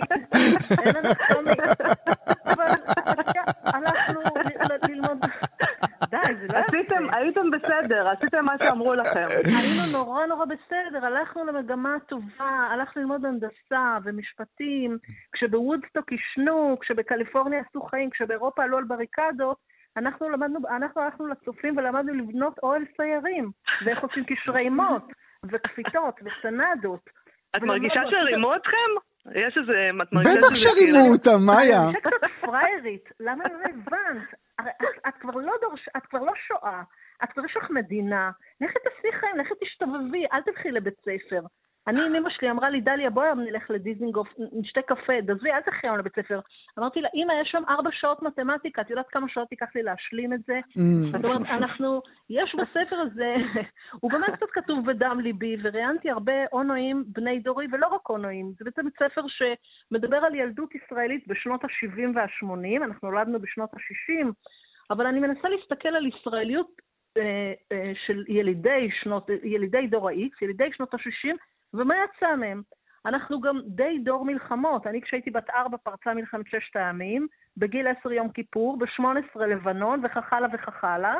אין 0.85 0.97
אנטומי. 0.97 1.53
אבל 2.47 2.67
הלכנו 3.65 4.21
ללמוד... 4.89 5.19
די, 6.11 6.35
זה 6.41 6.47
לא 6.53 6.59
עשיתם, 6.59 7.05
הייתם 7.13 7.51
בסדר, 7.51 8.09
עשיתם 8.09 8.45
מה 8.45 8.53
שאמרו 8.63 8.95
לכם. 8.95 9.25
היינו 9.45 9.83
נורא 9.93 10.27
נורא 10.27 10.45
בסדר. 10.45 10.67
בסדר, 10.87 11.07
הלכנו 11.07 11.45
למגמה 11.45 11.97
טובה, 12.09 12.69
הלכנו 12.71 13.03
ללמוד 13.03 13.25
הנדסה 13.25 13.99
ומשפטים, 14.05 14.99
כשבוודסטוק 15.33 16.13
עישנו, 16.13 16.77
כשבקליפורניה 16.81 17.61
עשו 17.69 17.83
חיים, 17.83 18.11
כשבאירופה 18.11 18.63
עלו 18.65 18.79
על 18.79 18.85
בריקדות, 18.85 19.57
אנחנו 19.97 20.29
למדנו, 20.29 20.59
אנחנו 20.77 21.03
הלכנו 21.03 21.27
לצופים 21.27 21.77
ולמדנו 21.77 22.15
לבנות 22.15 22.59
אוהל 22.63 22.83
סיירים, 22.97 23.51
ואיך 23.85 24.03
עושים 24.03 24.25
קשרי 24.25 24.69
מוט, 24.69 25.03
וקפיטות, 25.45 26.21
וסנדות. 26.25 27.11
את 27.57 27.63
מרגישה 27.63 28.01
שהרימו 28.11 28.57
אתכם? 28.57 28.91
יש 29.35 29.59
איזה... 29.59 29.91
בטח 30.13 30.55
שרימו 30.55 31.13
אותם, 31.13 31.39
מאיה. 31.47 31.89
אני 31.89 32.01
קצת 32.01 32.31
פריירית, 32.41 33.09
למה 33.21 33.45
לא 33.45 33.59
הבנת? 33.69 34.35
את 35.09 35.15
כבר 35.21 35.35
לא 35.35 35.53
דורש... 35.61 35.89
את 35.97 36.07
כבר 36.07 36.19
לא 36.19 36.33
שואה. 36.47 36.83
את 37.25 37.33
כבר 37.33 37.45
יש 37.45 37.57
לך 37.57 37.71
מדינה, 37.71 38.31
לכי 38.61 38.79
תעשי 38.85 39.17
חיים, 39.21 39.37
לכי 39.37 39.55
תשתובבי, 39.65 40.25
אל 40.33 40.43
תלכי 40.43 40.71
לבית 40.71 40.95
ספר. 41.01 41.41
אני, 41.89 42.19
אמא 42.19 42.31
שלי 42.31 42.51
אמרה 42.51 42.71
לי, 42.71 42.81
דליה, 42.81 43.11
בואי 43.11 43.27
היום 43.27 43.41
נלך 43.41 43.71
לדיזינגוף, 43.71 44.29
נשתה 44.53 44.83
קפה, 44.83 45.21
דזי, 45.23 45.53
אל 45.53 45.61
תלכי 45.61 45.87
היום 45.87 45.99
לבית 45.99 46.15
ספר. 46.15 46.41
אמרתי 46.79 47.01
לה, 47.01 47.09
אמא, 47.15 47.33
יש 47.43 47.49
שם 47.51 47.63
ארבע 47.69 47.91
שעות 47.93 48.23
מתמטיקה, 48.23 48.83
את 48.83 48.91
יודעת 48.91 49.09
כמה 49.09 49.29
שעות 49.29 49.53
ייקח 49.53 49.67
לי 49.75 49.83
להשלים 49.83 50.33
את 50.33 50.41
זה? 50.47 50.61
Mm. 50.71 50.81
זאת 51.13 51.25
אומרת, 51.25 51.41
אנחנו, 51.51 52.03
יש 52.31 52.55
בספר 52.55 52.97
הזה, 52.97 53.35
הוא 54.01 54.11
באמת 54.13 54.31
קצת 54.37 54.51
כתוב 54.53 54.87
בדם 54.87 55.21
ליבי, 55.23 55.57
וראיינתי 55.63 56.11
הרבה 56.11 56.33
אונואים 56.53 57.05
בני 57.07 57.39
דורי, 57.39 57.67
ולא 57.73 57.87
רק 57.87 58.11
אונואים. 58.11 58.53
זה 58.59 58.65
בעצם 58.65 58.87
ספר 58.99 59.23
שמדבר 59.29 60.17
על 60.17 60.35
ילדות 60.35 60.75
ישראלית 60.75 61.29
בשנות 61.29 61.65
ה-70 61.65 62.01
וה-80, 62.15 62.85
אנחנו 62.85 63.11
נולדנו 63.11 63.41
בשנות 63.41 63.75
ה-60, 63.75 64.27
אבל 64.91 65.07
אני 65.07 65.21
מנסה 65.21 65.49
להסתכל 65.49 65.89
על 65.89 66.07
ישראליות 66.07 66.71
אה, 67.17 67.53
אה, 67.73 67.93
של 68.07 68.25
ילידי 68.29 68.89
שנות, 69.03 69.31
ילידי 69.45 69.87
דור 69.87 70.09
ה-X, 70.09 70.45
ילידי 70.45 70.69
שנות 70.73 70.95
ה-60, 70.95 71.37
ומה 71.75 71.95
יצא 72.05 72.37
מהם? 72.37 72.63
אנחנו 73.07 73.41
גם 73.41 73.61
די 73.67 73.99
דור 74.05 74.25
מלחמות. 74.25 74.87
אני 74.87 75.03
כשהייתי 75.03 75.31
בת 75.31 75.51
ארבע 75.51 75.77
פרצה 75.77 76.15
מלחמת 76.15 76.47
ששת 76.47 76.77
הימים, 76.77 77.27
בגיל 77.57 77.87
עשר 77.89 78.13
יום 78.13 78.29
כיפור, 78.29 78.79
בשמונה 78.79 79.21
עשרה 79.21 79.47
לבנון, 79.47 80.05
וכך 80.05 80.33
הלאה 80.33 80.49
וכך 80.53 80.85
הלאה. 80.85 81.15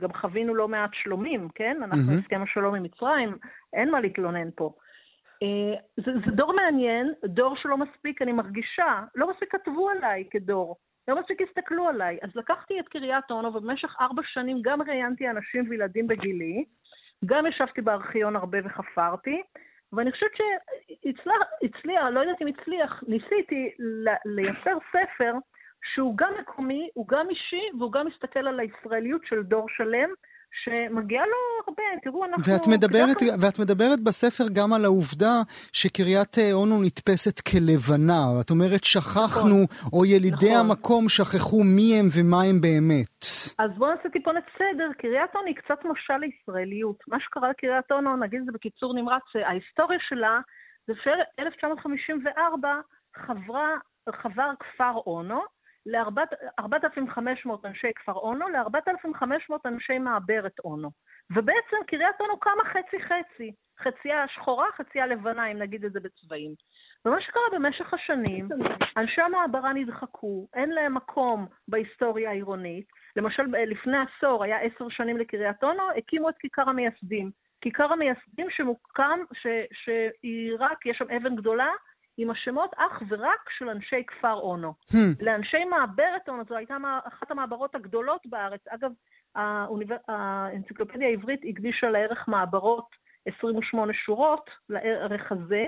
גם 0.00 0.12
חווינו 0.12 0.54
לא 0.54 0.68
מעט 0.68 0.90
שלומים, 0.92 1.48
כן? 1.54 1.82
אנחנו 1.82 2.12
mm-hmm. 2.12 2.20
הסכם 2.20 2.42
השלום 2.42 2.74
עם 2.74 2.82
מצרים, 2.82 3.36
אין 3.72 3.90
מה 3.90 4.00
להתלונן 4.00 4.48
פה. 4.54 4.72
אה, 5.42 5.80
זה, 5.96 6.12
זה 6.26 6.30
דור 6.30 6.52
מעניין, 6.52 7.12
דור 7.24 7.56
שלא 7.56 7.76
מספיק, 7.76 8.22
אני 8.22 8.32
מרגישה, 8.32 9.02
לא 9.14 9.30
מספיק 9.30 9.52
כתבו 9.52 9.90
עליי 9.90 10.24
כדור. 10.30 10.76
לא 11.08 11.20
מספיק 11.20 11.42
הסתכלו 11.42 11.88
עליי. 11.88 12.18
אז 12.22 12.30
לקחתי 12.34 12.80
את 12.80 12.88
קריית 12.88 13.30
אונו, 13.30 13.54
ובמשך 13.54 13.96
ארבע 14.00 14.22
שנים 14.24 14.58
גם 14.62 14.82
ראיינתי 14.82 15.30
אנשים 15.30 15.70
וילדים 15.70 16.06
בגילי, 16.06 16.64
גם 17.26 17.46
ישבתי 17.46 17.80
בארכיון 17.80 18.36
הרבה 18.36 18.58
וחפרתי, 18.64 19.42
ואני 19.96 20.12
חושבת 20.12 20.30
שהצליח, 20.36 22.02
לא 22.12 22.20
יודעת 22.20 22.42
אם 22.42 22.46
הצליח, 22.46 23.04
ניסיתי 23.08 23.70
לייצר 24.24 24.78
ספר 24.92 25.32
שהוא 25.94 26.16
גם 26.16 26.32
מקומי, 26.40 26.88
הוא 26.94 27.08
גם 27.08 27.30
אישי, 27.30 27.62
והוא 27.78 27.92
גם 27.92 28.06
מסתכל 28.06 28.46
על 28.48 28.60
הישראליות 28.60 29.22
של 29.24 29.42
דור 29.42 29.68
שלם, 29.68 30.08
שמגיע 30.64 31.20
לו 31.20 31.36
הרבה, 31.66 31.82
תראו, 32.02 32.24
אנחנו... 32.24 32.52
ואת 32.52 32.66
מדברת, 32.66 33.22
אנחנו... 33.22 33.40
ואת 33.42 33.58
מדברת 33.58 34.00
בספר 34.00 34.44
גם 34.52 34.72
על 34.72 34.84
העובדה 34.84 35.34
שקריית 35.72 36.36
אונו 36.52 36.82
נתפסת 36.82 37.40
כלבנה. 37.40 38.22
את 38.40 38.50
אומרת, 38.50 38.84
שכחנו, 38.84 39.62
נכון, 39.62 39.90
או 39.92 40.04
ילידי 40.04 40.52
נכון. 40.54 40.70
המקום 40.70 41.08
שכחו 41.08 41.62
מי 41.76 41.98
הם 41.98 42.06
ומה 42.14 42.42
הם 42.42 42.60
באמת. 42.60 43.20
אז 43.58 43.70
בואו 43.78 43.90
נעשה 43.90 44.08
טיפונת 44.08 44.44
סדר. 44.58 44.88
קריית 44.98 45.30
אונו 45.34 45.46
היא 45.46 45.56
קצת 45.56 45.78
משל 45.84 46.16
לישראליות. 46.16 46.98
מה 47.08 47.20
שקרה 47.20 47.50
לקריית 47.50 47.92
אונו, 47.92 48.16
נגיד 48.16 48.40
את 48.40 48.46
זה 48.46 48.52
בקיצור 48.52 48.94
נמרץ, 48.94 49.22
ההיסטוריה 49.34 49.98
שלה 50.08 50.40
זה 50.86 50.92
ש-1954 51.02 52.66
חבר 54.22 54.50
כפר 54.60 54.92
אונו, 55.06 55.40
ל-4,500 55.86 57.50
אנשי 57.64 57.92
כפר 57.96 58.12
אונו, 58.12 58.48
ל-4,500 58.48 59.54
אנשי 59.66 59.98
מעברת 59.98 60.58
אונו. 60.64 60.90
ובעצם 61.30 61.76
קריית 61.86 62.20
אונו 62.20 62.38
קמה 62.40 62.64
חצי-חצי, 62.64 63.52
חצייה 63.78 64.28
שחורה, 64.28 64.66
חצייה 64.76 65.06
לבנה, 65.06 65.46
אם 65.46 65.58
נגיד 65.58 65.84
את 65.84 65.92
זה 65.92 66.00
בצבעים. 66.00 66.54
ומה 67.04 67.20
שקרה 67.20 67.42
במשך 67.52 67.94
השנים, 67.94 68.48
אנשי 68.96 69.20
המעברה 69.20 69.72
נדחקו, 69.72 70.46
אין 70.54 70.70
להם 70.70 70.94
מקום 70.94 71.46
בהיסטוריה 71.68 72.30
העירונית. 72.30 72.86
למשל, 73.16 73.42
לפני 73.42 73.96
עשור, 73.98 74.44
היה 74.44 74.58
עשר 74.60 74.88
שנים 74.88 75.16
לקריית 75.16 75.64
אונו, 75.64 75.90
הקימו 75.96 76.28
את 76.28 76.38
כיכר 76.38 76.68
המייסדים. 76.68 77.30
כיכר 77.60 77.92
המייסדים 77.92 78.50
שמוקם, 78.50 79.20
שהיא 79.72 80.52
רק, 80.58 80.86
יש 80.86 80.96
שם 80.98 81.10
אבן 81.16 81.36
גדולה, 81.36 81.68
עם 82.16 82.30
השמות 82.30 82.70
אך 82.76 83.02
ורק 83.08 83.50
של 83.58 83.68
אנשי 83.68 84.02
כפר 84.06 84.34
אונו. 84.34 84.74
Hmm. 84.92 84.96
לאנשי 85.20 85.64
מעברת 85.64 86.28
אונו, 86.28 86.42
זו 86.48 86.56
הייתה 86.56 86.76
אחת 87.04 87.30
המעברות 87.30 87.74
הגדולות 87.74 88.20
בארץ. 88.26 88.60
אגב, 88.68 88.90
האוניבר... 89.34 89.96
האנציקלופדיה 90.08 91.08
העברית 91.08 91.40
הקדישה 91.48 91.90
לערך 91.90 92.28
מעברות 92.28 92.88
28 93.26 93.92
שורות, 93.92 94.50
לערך 94.68 95.32
הזה, 95.32 95.64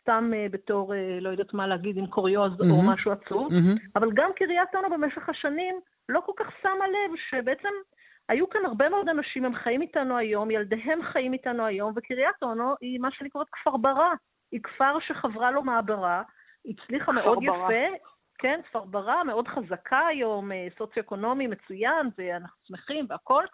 סתם 0.00 0.30
uh, 0.32 0.52
בתור, 0.52 0.92
uh, 0.92 0.96
לא 1.20 1.30
יודעת 1.30 1.54
מה 1.54 1.66
להגיד, 1.66 1.96
עם 1.96 2.06
קוריוז 2.06 2.52
mm-hmm. 2.52 2.70
או 2.70 2.82
משהו 2.86 3.12
עצוב, 3.12 3.52
mm-hmm. 3.52 3.80
אבל 3.96 4.08
גם 4.14 4.30
קריית 4.36 4.74
אונו 4.74 4.90
במשך 4.90 5.28
השנים 5.28 5.80
לא 6.08 6.20
כל 6.26 6.32
כך 6.36 6.46
שמה 6.62 6.88
לב 6.88 7.16
שבעצם 7.30 7.68
היו 8.28 8.50
כאן 8.50 8.60
הרבה 8.64 8.88
מאוד 8.88 9.08
אנשים, 9.08 9.44
הם 9.44 9.54
חיים 9.54 9.82
איתנו 9.82 10.16
היום, 10.16 10.50
ילדיהם 10.50 11.02
חיים 11.02 11.32
איתנו 11.32 11.66
היום, 11.66 11.92
וקריית 11.96 12.42
אונו 12.42 12.74
היא 12.80 13.00
מה 13.00 13.08
שאני 13.12 13.30
קוראת 13.30 13.48
כפר 13.52 13.76
ברא. 13.76 14.14
היא 14.52 14.60
כפר 14.62 15.00
שחברה 15.00 15.50
לו 15.50 15.62
מעברה, 15.62 16.22
הצליחה 16.66 17.12
מאוד. 17.12 17.38
יפה, 17.42 17.96
כן, 18.38 18.60
כפר 18.64 18.84
ברא, 18.84 19.24
מאוד 19.24 19.48
חזקה 19.48 20.06
היום, 20.06 20.52
אה, 20.52 20.66
סוציו-אקונומי 20.78 21.46
מצוין, 21.46 22.10
ואנחנו 22.18 22.56
שמחים 22.64 23.06
והכול, 23.08 23.46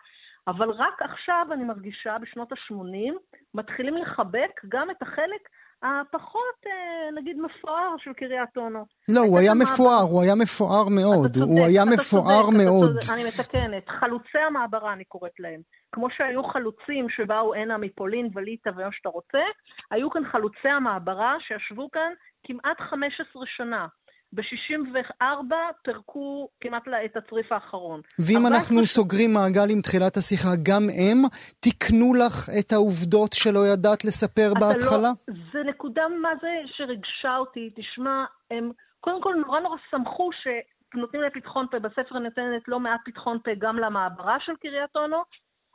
אבל 0.48 0.70
רק 0.70 1.02
עכשיו 1.02 1.46
אני 1.52 1.64
מרגישה, 1.64 2.16
בשנות 2.18 2.52
ה-80, 2.52 3.12
מתחילים 3.54 3.96
לחבק 3.96 4.60
גם 4.68 4.90
את 4.90 5.02
החלק 5.02 5.48
הפחות, 5.82 6.58
אה, 6.66 7.20
נגיד, 7.20 7.36
מפואר 7.38 7.94
של 7.98 8.12
קריית 8.12 8.56
אונו. 8.56 8.84
לא, 9.08 9.20
הוא 9.20 9.38
היה 9.38 9.54
מפואר, 9.54 10.00
הוא 10.00 10.22
היה 10.22 10.34
מפואר 10.34 10.88
מאוד, 10.88 11.36
הוא 11.36 11.64
היה 11.66 11.84
מפואר 11.84 12.50
מאוד. 12.50 12.96
אני 13.12 13.24
מתקנת, 13.28 13.88
חלוצי 13.88 14.38
המעברה 14.46 14.92
אני 14.92 15.04
קוראת 15.04 15.40
להם. 15.40 15.60
כמו 15.92 16.10
שהיו 16.10 16.42
חלוצים 16.44 17.08
שבאו 17.08 17.54
הנה 17.54 17.78
מפולין 17.78 18.28
וליטא 18.34 18.70
ומה 18.76 18.88
שאתה 18.92 19.08
רוצה, 19.08 19.42
היו 19.90 20.10
כאן 20.10 20.22
חלוצי 20.32 20.68
המעברה 20.68 21.36
שישבו 21.40 21.90
כאן 21.90 22.12
כמעט 22.46 22.80
15 22.80 23.42
שנה. 23.56 23.86
ב-64 24.32 25.54
פירקו 25.82 26.48
כמעט 26.60 26.82
את 27.04 27.16
הצריף 27.16 27.52
האחרון. 27.52 28.00
ואם 28.18 28.46
אנחנו 28.46 28.86
ש... 28.86 28.88
סוגרים 28.88 29.32
מעגל 29.32 29.70
עם 29.70 29.80
תחילת 29.80 30.16
השיחה, 30.16 30.48
גם 30.62 30.82
הם 30.82 31.18
תיקנו 31.60 32.14
לך 32.14 32.48
את 32.60 32.72
העובדות 32.72 33.32
שלא 33.32 33.66
ידעת 33.72 34.04
לספר 34.04 34.48
לא- 34.54 34.60
בהתחלה? 34.60 35.12
לא, 35.28 35.34
זה 35.52 35.58
נקודה 35.70 36.02
מה 36.22 36.28
זה 36.42 36.48
שריגשה 36.66 37.36
אותי. 37.36 37.70
תשמע, 37.76 38.24
הם 38.50 38.70
קודם 39.00 39.22
כל 39.22 39.34
נורא 39.46 39.60
נורא 39.60 39.76
שמחו 39.90 40.30
שנותנים 40.42 41.22
להם 41.22 41.30
פתחון 41.34 41.66
פה. 41.70 41.78
בספר 41.78 42.18
נותנת 42.18 42.68
לא 42.68 42.80
מעט 42.80 43.00
פתחון 43.04 43.38
פה 43.44 43.50
גם 43.58 43.76
למעברה 43.76 44.36
של 44.40 44.52
קריית 44.60 44.96
אונו, 44.96 45.22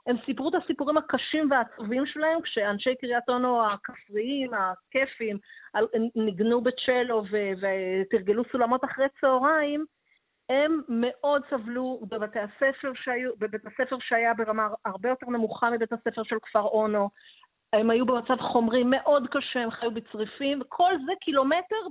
הם 0.07 0.15
סיפרו 0.25 0.49
את 0.49 0.53
הסיפורים 0.63 0.97
הקשים 0.97 1.51
והעצובים 1.51 2.05
שלהם, 2.05 2.41
כשאנשי 2.41 2.95
קריית 2.95 3.29
אונו 3.29 3.65
הכפריים, 3.65 4.51
הכיפים, 4.53 5.37
ניגנו 6.15 6.61
בצ'לו 6.61 7.23
ותרגלו 7.31 8.43
סולמות 8.51 8.83
אחרי 8.83 9.05
צהריים, 9.21 9.85
הם 10.49 10.81
מאוד 10.89 11.41
סבלו 11.49 12.01
בבתי 12.09 12.39
הספר 12.39 12.91
שהיו, 12.95 13.31
בבית 13.37 13.65
הספר 13.65 13.97
שהיה 13.99 14.33
ברמה 14.33 14.67
הרבה 14.85 15.09
יותר 15.09 15.25
נמוכה 15.29 15.69
מבית 15.69 15.93
הספר 15.93 16.23
של 16.23 16.37
כפר 16.41 16.61
אונו. 16.61 17.09
הם 17.73 17.89
היו 17.89 18.05
במצב 18.05 18.37
חומרי 18.37 18.83
מאוד 18.83 19.27
קשה, 19.31 19.59
הם 19.59 19.71
חיו 19.71 19.91
בצריפים, 19.91 20.61
וכל 20.61 20.93
זה 21.05 21.11
קילומטר, 21.21 21.87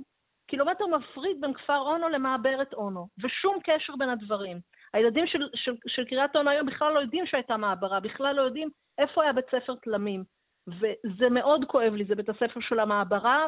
קילומטר 0.47 0.87
מפריד 0.87 1.41
בין 1.41 1.53
כפר 1.53 1.79
אונו 1.79 2.09
למעברת 2.09 2.73
אונו, 2.73 3.07
ושום 3.23 3.57
קשר 3.63 3.95
בין 3.95 4.09
הדברים. 4.09 4.59
הילדים 4.93 5.27
של, 5.27 5.47
של, 5.55 5.75
של 5.87 6.05
קריית 6.05 6.35
אונו 6.35 6.49
היום 6.49 6.67
בכלל 6.67 6.93
לא 6.93 6.99
יודעים 6.99 7.25
שהייתה 7.25 7.57
מעברה, 7.57 7.99
בכלל 7.99 8.35
לא 8.35 8.41
יודעים 8.41 8.69
איפה 8.97 9.23
היה 9.23 9.33
בית 9.33 9.45
ספר 9.45 9.75
תלמים. 9.75 10.23
וזה 10.67 11.29
מאוד 11.31 11.65
כואב 11.67 11.93
לי, 11.93 12.05
זה 12.05 12.15
בית 12.15 12.29
הספר 12.29 12.59
של 12.59 12.79
המעברה, 12.79 13.45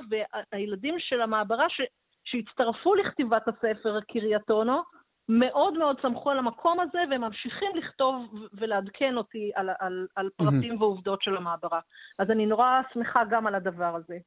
והילדים 0.51 0.95
של 0.99 1.21
המעברה 1.21 1.69
ש, 1.69 1.81
שהצטרפו 2.25 2.95
לכתיבת 2.95 3.47
הספר 3.47 3.99
קריית 4.01 4.49
אונו, 4.49 4.81
מאוד 5.29 5.73
מאוד 5.73 6.01
סמכו 6.01 6.31
על 6.31 6.37
המקום 6.37 6.79
הזה, 6.79 7.03
והם 7.09 7.21
ממשיכים 7.21 7.75
לכתוב 7.75 8.33
ולעדכן 8.53 9.17
אותי 9.17 9.51
על, 9.55 9.69
על, 9.79 10.07
על 10.15 10.29
פרטים 10.35 10.81
ועובדות 10.81 11.21
של 11.21 11.37
המעברה. 11.37 11.79
אז 12.19 12.31
אני 12.31 12.45
נורא 12.45 12.81
שמחה 12.93 13.23
גם 13.29 13.47
על 13.47 13.55
הדבר 13.55 13.95
הזה. 13.95 14.17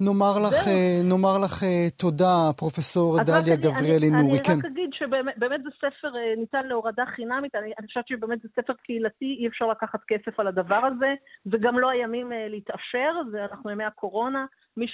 נאמר 0.00 0.38
לך, 0.38 0.68
אה, 0.68 1.00
נאמר 1.04 1.38
לך 1.38 1.62
אה, 1.62 1.86
תודה, 1.96 2.50
פרופסור 2.56 3.22
דליה 3.22 3.56
גבריאלי 3.56 4.10
נורי. 4.10 4.38
אני 4.38 4.44
כן. 4.44 4.58
רק 4.58 4.64
אגיד 4.64 4.90
שבאמת 4.92 5.62
זה 5.62 5.70
ספר 5.76 6.16
אה, 6.16 6.34
ניתן 6.36 6.66
להורדה 6.66 7.04
חינמית, 7.06 7.54
אני, 7.54 7.72
אני 7.78 7.86
חושבת 7.86 8.08
שבאמת 8.08 8.42
זה 8.42 8.48
ספר 8.56 8.72
קהילתי, 8.72 9.36
אי 9.40 9.46
אפשר 9.48 9.66
לקחת 9.66 10.00
כסף 10.08 10.40
על 10.40 10.46
הדבר 10.46 10.80
הזה, 10.86 11.14
זה 11.44 11.56
גם 11.60 11.78
לא 11.78 11.90
הימים 11.90 12.32
להתעשר, 12.48 13.12
זה 13.30 13.44
אנחנו 13.50 13.70
ימי 13.70 13.84
הקורונה. 13.84 14.46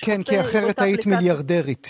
כן, 0.04 0.22
כי 0.22 0.40
אחרת 0.40 0.80
היית 0.80 1.06
מיליארדרית. 1.06 1.86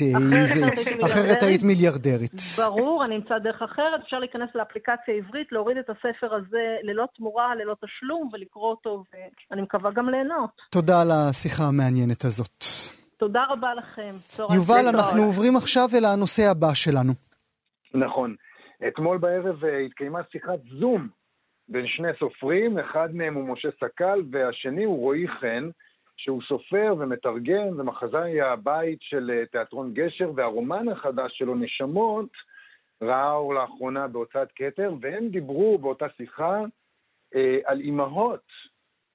אחרת 1.07 1.43
היית 1.43 1.62
מיליארדרית. 1.62 2.40
ברור, 2.59 3.05
אני 3.05 3.16
אמצא 3.16 3.38
דרך 3.38 3.62
אחרת. 3.62 4.00
אפשר 4.05 4.19
להיכנס 4.19 4.49
לאפליקציה 4.55 5.14
עברית, 5.14 5.52
להוריד 5.52 5.76
את 5.76 5.90
הספר 5.90 6.35
הזה 6.35 6.76
ללא 6.83 7.05
תמורה, 7.16 7.55
ללא 7.55 7.76
תשלום, 7.85 8.28
ולקרוא 8.33 8.71
אותו, 8.71 9.05
ואני 9.50 9.62
מקווה 9.62 9.90
גם 9.90 10.09
ליהנות. 10.09 10.50
תודה 10.71 11.02
על 11.02 11.11
השיחה 11.11 11.64
המעניינת 11.64 12.25
הזאת. 12.25 12.64
תודה 13.16 13.45
רבה 13.49 13.75
לכם. 13.75 14.11
יובל, 14.55 14.88
אנחנו 14.88 15.23
עוברים 15.23 15.57
עכשיו 15.57 15.88
אל 15.95 16.05
הנושא 16.05 16.43
הבא 16.50 16.75
שלנו. 16.75 17.12
נכון. 17.95 18.35
אתמול 18.88 19.19
בערב 19.19 19.64
אה, 19.64 19.78
התקיימה 19.78 20.21
שיחת 20.33 20.59
זום 20.81 21.09
בין 21.69 21.87
שני 21.87 22.09
סופרים, 22.19 22.78
אחד 22.78 23.09
מהם 23.14 23.35
הוא 23.35 23.49
משה 23.49 23.69
סקל 23.81 24.23
והשני 24.31 24.85
הוא 24.85 24.99
רועי 24.99 25.28
חן, 25.28 25.69
שהוא 26.16 26.42
סופר 26.42 26.94
ומתרגם 26.99 27.68
ומחזאי 27.78 28.40
הבית 28.40 28.99
של 29.02 29.30
אה, 29.30 29.46
תיאטרון 29.46 29.94
גשר, 29.94 30.30
והרומן 30.35 30.88
החדש 30.88 31.38
שלו, 31.38 31.54
נשמות, 31.54 32.30
ראה 33.02 33.32
אור 33.32 33.54
לאחרונה 33.54 34.08
בהוצאת 34.08 34.49
כתר, 34.54 34.94
והם 35.00 35.28
דיברו 35.28 35.78
באותה 35.78 36.06
שיחה 36.16 36.61
אה, 37.35 37.58
על 37.64 37.80
אימהות 37.80 38.52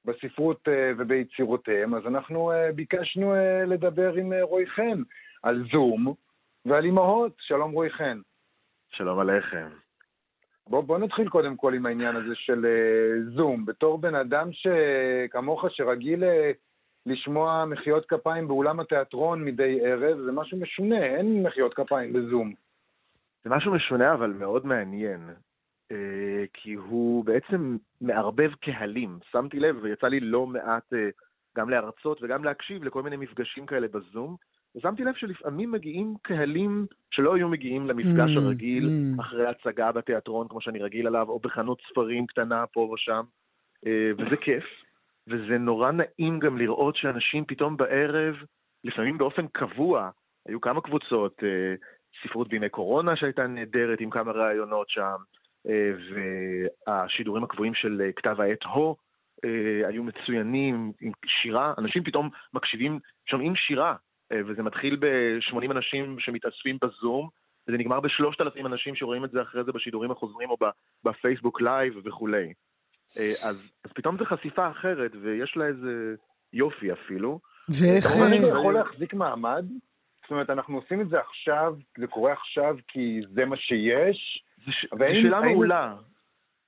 בספרות 0.06 0.68
אה, 0.68 0.92
וביצירותיהם, 0.98 1.96
אז 1.96 2.08
אנחנו 2.08 2.52
אה, 2.52 2.72
ביקשנו 2.72 3.36
אה, 3.36 3.66
לדבר 3.66 4.14
עם 4.14 4.34
אה, 4.34 4.44
רועי 4.44 4.68
חן 4.68 5.02
על 5.44 5.64
זום 5.72 6.14
ועל 6.66 6.86
אימהות. 6.86 7.34
שלום 7.40 7.72
רועי 7.72 7.90
חן. 7.90 8.20
שלום 8.92 9.20
עליכם. 9.20 9.68
בוא, 10.68 10.82
בוא 10.82 10.98
נתחיל 10.98 11.30
קודם 11.30 11.58
כל 11.58 11.74
עם 11.74 11.86
העניין 11.86 12.16
הזה 12.16 12.36
של 12.36 12.66
uh, 12.66 13.36
זום. 13.36 13.66
בתור 13.66 13.98
בן 13.98 14.16
אדם 14.16 14.50
שכמוך, 14.52 15.66
שרגיל 15.70 16.24
uh, 16.24 16.28
לשמוע 17.06 17.66
מחיאות 17.66 18.06
כפיים 18.06 18.48
באולם 18.48 18.80
התיאטרון 18.80 19.46
מדי 19.46 19.80
ערב, 19.82 20.18
זה 20.26 20.32
משהו 20.32 20.58
משונה, 20.58 21.06
אין 21.06 21.44
מחיאות 21.44 21.74
כפיים 21.74 22.14
בזום. 22.14 22.54
זה 23.44 23.50
משהו 23.50 23.74
משונה 23.74 24.14
אבל 24.14 24.30
מאוד 24.30 24.66
מעניין, 24.66 25.30
uh, 25.30 25.96
כי 26.54 26.74
הוא 26.74 27.26
בעצם 27.26 27.78
מערבב 28.02 28.52
קהלים. 28.54 29.20
שמתי 29.32 29.60
לב, 29.60 29.78
ויצא 29.82 30.08
לי 30.08 30.20
לא 30.20 30.48
מעט 30.48 30.94
uh, 30.94 30.98
גם 31.58 31.70
להרצות 31.70 32.24
וגם 32.24 32.44
להקשיב 32.44 32.84
לכל 32.84 33.04
מיני 33.04 33.18
מפגשים 33.18 33.66
כאלה 33.66 33.88
בזום, 33.88 34.36
ושמתי 34.76 35.04
לב 35.04 35.14
שלפעמים 35.16 35.72
מגיעים 35.72 36.16
קהלים 36.22 36.86
שלא 37.12 37.36
היו 37.36 37.50
מגיעים 37.50 37.88
למפגש 37.88 38.38
mm, 38.38 38.40
הרגיל 38.40 38.84
mm. 38.84 39.22
אחרי 39.22 39.48
הצגה 39.48 39.92
בתיאטרון, 39.92 40.48
כמו 40.48 40.62
שאני 40.62 40.80
רגיל 40.80 41.08
עליו, 41.08 41.30
או 41.30 41.40
בחנות 41.40 41.82
ספרים 41.90 42.28
קטנה 42.28 42.68
פה 42.68 42.92
ושם, 42.94 43.24
אה, 43.86 44.12
וזה 44.18 44.38
כיף. 44.38 44.64
וזה 45.28 45.58
נורא 45.58 45.92
נעים 45.92 46.40
גם 46.40 46.58
לראות 46.58 46.96
שאנשים 46.96 47.46
פתאום 47.46 47.78
בערב, 47.78 48.36
לפעמים 48.84 49.18
באופן 49.18 49.48
קבוע, 49.48 50.10
היו 50.48 50.62
כמה 50.62 50.82
קבוצות, 50.82 51.44
אה, 51.44 51.76
ספרות 52.24 52.48
בימי 52.48 52.70
קורונה 52.70 53.16
שהייתה 53.16 53.48
נהדרת 53.48 54.00
עם 54.02 54.10
כמה 54.10 54.32
ראיונות 54.32 54.90
שם, 54.90 55.16
אה, 55.68 55.92
והשידורים 56.88 57.44
הקבועים 57.44 57.74
של 57.74 58.12
כתב 58.16 58.42
העת 58.42 58.64
הו 58.64 58.96
היו 59.88 60.04
מצוינים 60.04 60.92
עם 61.02 61.12
שירה, 61.26 61.74
אנשים 61.78 62.04
פתאום 62.04 62.30
מקשיבים, 62.54 63.00
שומעים 63.26 63.56
שירה 63.56 63.96
אה, 64.32 64.42
וזה 64.48 64.64
מתחיל 64.64 64.96
ב-80 64.96 65.72
אנשים 65.72 66.20
שמתאספים 66.20 66.78
בזום, 66.82 67.30
וזה 67.68 67.78
נגמר 67.78 68.00
ב-3,000 68.00 68.66
אנשים 68.66 68.96
שרואים 68.96 69.26
את 69.26 69.32
זה 69.32 69.42
אחרי 69.42 69.64
זה 69.64 69.72
בשידורים 69.72 70.12
החוזרים 70.12 70.50
או 70.50 70.58
בפייסבוק 71.04 71.62
live 71.62 71.94
וכולי. 72.06 72.54
אה, 73.20 73.28
אז, 73.50 73.72
אז 73.86 73.92
פתאום 73.94 74.18
זו 74.18 74.26
חשיפה 74.26 74.70
אחרת, 74.70 75.12
ויש 75.22 75.58
לה 75.58 75.66
איזה 75.66 76.16
יופי 76.54 76.94
אפילו. 76.94 77.40
ואיך... 77.70 78.06
אני 78.28 78.36
יכול 78.36 78.74
להחזיק 78.74 79.14
מעמד? 79.14 79.66
זאת 80.22 80.32
אומרת, 80.32 80.50
אנחנו 80.50 80.76
עושים 80.76 81.02
את 81.02 81.10
זה 81.10 81.20
עכשיו, 81.20 81.76
זה 81.98 82.08
קורה 82.08 82.34
עכשיו 82.34 82.76
כי 82.88 83.22
זה 83.34 83.46
מה 83.46 83.58
שיש? 83.58 84.44
זו 84.66 84.72
שאלה 84.98 85.42
מעולה. 85.42 85.96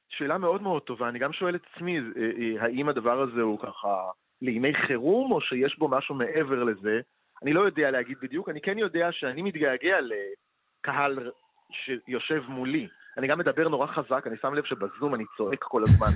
שאלה 0.10 0.38
מאוד 0.38 0.62
מאוד 0.62 0.82
טובה. 0.82 1.10
אני 1.10 1.20
גם 1.20 1.34
שואל 1.34 1.56
את 1.56 1.62
עצמי, 1.74 2.00
אה, 2.00 2.63
האם 2.63 2.89
הדבר 2.89 3.22
הזה 3.22 3.41
הוא 3.41 3.60
ככה 3.60 4.10
לימי 4.41 4.74
חירום, 4.74 5.32
או 5.32 5.41
שיש 5.41 5.78
בו 5.78 5.88
משהו 5.88 6.15
מעבר 6.15 6.63
לזה? 6.63 7.02
אני 7.44 7.54
לא 7.54 7.62
יודע 7.62 7.91
להגיד 7.91 8.17
בדיוק, 8.22 8.50
אני 8.50 8.62
כן 8.62 8.78
יודע 8.78 9.12
שאני 9.12 9.41
מתגעגע 9.41 9.98
לקהל 10.02 11.32
שיושב 11.72 12.44
מולי. 12.48 12.88
אני 13.17 13.28
גם 13.28 13.39
מדבר 13.39 13.67
נורא 13.67 13.88
חזק, 13.88 14.23
אני 14.28 14.36
שם 14.41 14.54
לב 14.54 14.63
שבזום 14.63 15.15
אני 15.15 15.23
צועק 15.38 15.63
כל 15.63 15.84
הזמן, 15.84 16.08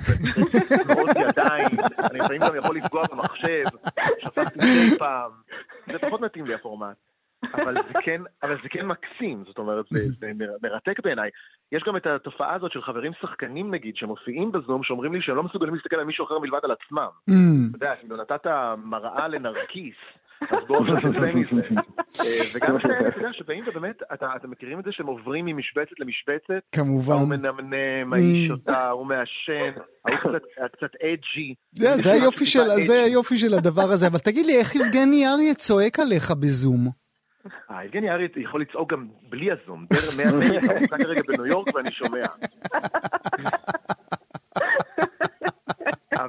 תנועות 0.84 1.10
ידיים, 1.10 1.68
אני 2.10 2.18
לפעמים 2.18 2.40
גם 2.40 2.56
יכול 2.56 2.76
לפגוע 2.76 3.02
במחשב, 3.10 3.64
שפכתי 4.18 4.58
מדי 4.58 4.98
פעם, 4.98 5.30
זה 5.86 5.98
פחות 5.98 6.20
מתאים 6.20 6.46
לי 6.46 6.54
הפורמט. 6.54 6.96
אבל 7.54 7.74
זה 7.74 7.98
כן, 8.04 8.22
אבל 8.42 8.56
זה 8.62 8.68
כן 8.68 8.86
מקסים, 8.86 9.44
זאת 9.46 9.58
אומרת, 9.58 9.84
זה, 9.90 10.00
זה 10.20 10.32
מרתק 10.62 11.00
בעיניי. 11.00 11.30
יש 11.72 11.82
גם 11.86 11.96
את 11.96 12.06
התופעה 12.06 12.54
הזאת 12.54 12.72
של 12.72 12.82
חברים 12.82 13.12
שחקנים 13.20 13.74
נגיד, 13.74 13.96
שמופיעים 13.96 14.52
בזום, 14.52 14.82
שאומרים 14.82 15.14
לי 15.14 15.22
שהם 15.22 15.36
לא 15.36 15.42
מסוגלים 15.42 15.74
להסתכל 15.74 15.96
על 15.96 16.04
מישהו 16.04 16.24
אחר 16.24 16.38
מלבד 16.38 16.58
על 16.62 16.70
עצמם. 16.70 17.08
Mm. 17.30 17.32
אתה 17.70 17.76
יודע, 17.76 17.94
אם 18.04 18.12
נתת 18.12 18.46
מראה 18.84 19.28
לנרקיס, 19.28 19.96
אז 20.40 20.58
בואו 20.68 20.84
נעשה 20.84 21.08
מזה. 21.08 21.62
אה, 22.20 22.24
וגם 22.54 22.76
אתה 22.76 22.88
יודע, 23.16 23.32
שבאים 23.32 23.64
ובאמת, 23.66 23.96
אתם 24.12 24.50
מכירים 24.50 24.80
את 24.80 24.84
זה 24.84 24.90
שהם 24.92 25.06
עוברים 25.06 25.44
ממשבצת 25.46 26.00
למשבצת? 26.00 26.62
כמובן. 26.72 27.14
הוא 27.14 27.28
מנמנם, 27.28 28.12
האיש 28.12 28.50
אותה, 28.50 28.90
הוא 28.90 29.06
מעשן, 29.06 29.80
ההוא 30.04 30.38
קצת 30.72 30.94
אג'י. 31.02 31.54
זה 31.72 32.12
היופי 33.02 33.36
של 33.36 33.54
הדבר 33.54 33.90
הזה, 33.92 34.06
אבל 34.06 34.18
תגיד 34.18 34.46
לי, 34.46 34.58
איך 34.58 34.74
יבגני 34.74 35.26
אריה 35.26 35.54
צועק 35.54 35.98
עליך 35.98 36.30
בזום? 36.30 36.88
אה, 37.70 37.84
יבגני 37.84 38.10
אריה 38.10 38.28
יכול 38.36 38.60
לצעוק 38.60 38.92
גם 38.92 39.08
בלי 39.28 39.48
הזום, 39.52 39.86
דרך 39.92 40.18
מאמריקה, 40.18 40.66
הוא 40.72 40.80
נמצא 40.80 40.98
כרגע 40.98 41.20
בניו 41.28 41.46
יורק 41.46 41.74
ואני 41.74 41.92
שומע. 41.92 42.26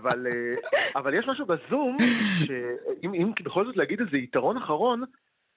אבל, 0.09 0.27
אה, 0.27 0.79
אבל 0.95 1.13
יש 1.13 1.27
משהו 1.27 1.45
בזום, 1.45 1.97
שאם 2.45 3.31
בכל 3.43 3.65
זאת 3.65 3.77
להגיד 3.77 3.99
איזה 3.99 4.17
יתרון 4.17 4.57
אחרון, 4.57 5.03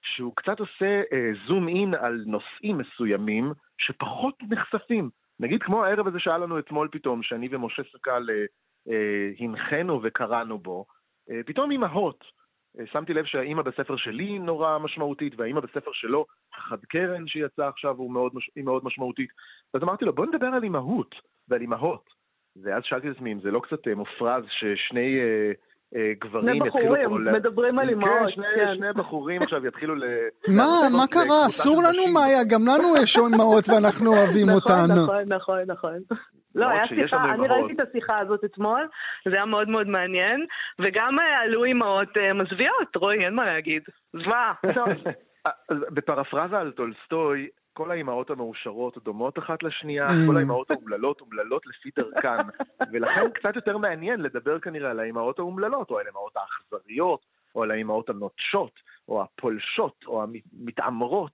שהוא 0.03 0.35
קצת 0.35 0.59
עושה 0.59 1.01
אה, 1.13 1.31
זום 1.47 1.67
אין 1.67 1.93
על 1.93 2.23
נושאים 2.25 2.77
מסוימים 2.77 3.53
שפחות 3.77 4.35
נחשפים. 4.49 5.09
נגיד 5.39 5.63
כמו 5.63 5.83
הערב 5.83 6.07
הזה 6.07 6.19
שהיה 6.19 6.37
לנו 6.37 6.59
אתמול 6.59 6.87
פתאום, 6.91 7.23
שאני 7.23 7.47
ומשה 7.51 7.83
סקל 7.93 8.27
אה, 8.29 8.45
אה, 8.89 9.31
הנחינו 9.39 9.99
וקראנו 10.03 10.57
בו, 10.57 10.85
אה, 11.31 11.41
פתאום 11.45 11.71
אימהות. 11.71 12.23
אה, 12.79 12.85
שמתי 12.91 13.13
לב 13.13 13.25
שהאימא 13.25 13.61
בספר 13.61 13.97
שלי 13.97 14.39
נורא 14.39 14.77
משמעותית, 14.77 15.33
והאימא 15.37 15.59
בספר 15.59 15.91
שלו, 15.93 16.25
חד 16.53 16.85
קרן 16.85 17.27
שיצא 17.27 17.67
עכשיו, 17.67 17.97
הוא 17.97 18.11
מאוד, 18.11 18.33
היא 18.55 18.63
מאוד 18.63 18.85
משמעותית. 18.85 19.29
אז 19.73 19.83
אמרתי 19.83 20.05
לו, 20.05 20.13
בוא 20.13 20.25
נדבר 20.25 20.47
על 20.47 20.63
אימהות 20.63 21.15
ועל 21.47 21.61
אימהות. 21.61 22.12
ואז 22.61 22.83
שאלתי 22.85 23.09
את 23.09 23.15
עצמי 23.15 23.33
אם 23.33 23.39
זה 23.43 23.51
לא 23.51 23.59
קצת 23.59 23.87
אה, 23.87 23.95
מופרז 23.95 24.43
ששני 24.49 25.19
אה, 25.19 25.51
אה, 25.95 26.11
גברים 26.19 26.65
יתחילו... 26.65 26.95
שני 26.95 27.05
בחורים, 27.05 27.33
מדברים 27.33 27.79
על 27.79 27.85
כן, 27.85 27.89
אימהות. 27.89 28.19
כן, 28.25 28.29
שני, 28.29 28.75
שני 28.75 28.93
בחורים 28.99 29.41
עכשיו 29.41 29.67
יתחילו 29.67 29.95
ל... 29.95 30.03
מה, 30.47 30.97
מה 30.97 31.07
קרה? 31.07 31.45
אסור 31.47 31.77
לנו, 31.83 32.13
מאיה? 32.13 32.43
גם 32.49 32.61
לנו 32.67 32.97
יש 33.03 33.17
אימהות 33.17 33.69
ואנחנו 33.69 34.13
אוהבים 34.13 34.47
נכון, 34.49 34.55
אותן. 34.55 34.93
נכון, 35.03 35.23
נכון, 35.27 35.59
נכון. 35.67 35.99
לא, 36.55 36.69
היה 36.69 36.87
שיחה, 36.87 37.33
אני 37.33 37.47
ראיתי 37.47 37.73
את 37.73 37.87
השיחה 37.89 38.19
הזאת 38.19 38.43
אתמול, 38.45 38.87
זה 39.29 39.35
היה 39.35 39.45
מאוד 39.45 39.69
מאוד 39.69 39.87
מעניין, 39.87 40.45
וגם 40.79 41.17
עלו 41.43 41.63
אימהות 41.63 42.17
מזוויעות, 42.35 42.95
רועי, 42.95 43.25
אין 43.25 43.35
מה 43.35 43.45
להגיד. 43.45 43.83
זוועה. 44.13 44.53
בפרפרזה 45.93 46.59
על 46.59 46.71
טולסטוי, 46.71 47.47
כל 47.73 47.91
האימהות 47.91 48.29
המאושרות 48.29 48.97
דומות 49.03 49.39
אחת 49.39 49.63
לשנייה, 49.63 50.07
mm. 50.07 50.27
כל 50.27 50.37
האימהות 50.37 50.71
האומללות 50.71 51.21
אומללות 51.21 51.63
לפי 51.67 51.89
דרכן, 51.95 52.43
ולכן 52.91 53.29
קצת 53.33 53.55
יותר 53.55 53.77
מעניין 53.77 54.21
לדבר 54.21 54.59
כנראה 54.59 54.91
על 54.91 54.99
האימהות 54.99 55.39
האומללות, 55.39 55.89
או 55.89 55.99
על 55.99 56.05
האימהות 56.05 56.33
האכזריות, 56.35 57.25
או 57.55 57.63
על 57.63 57.71
האימהות 57.71 58.09
הנוטשות, 58.09 58.71
או 59.07 59.23
הפולשות, 59.23 60.03
או 60.07 60.23
המתעמרות, 60.23 61.31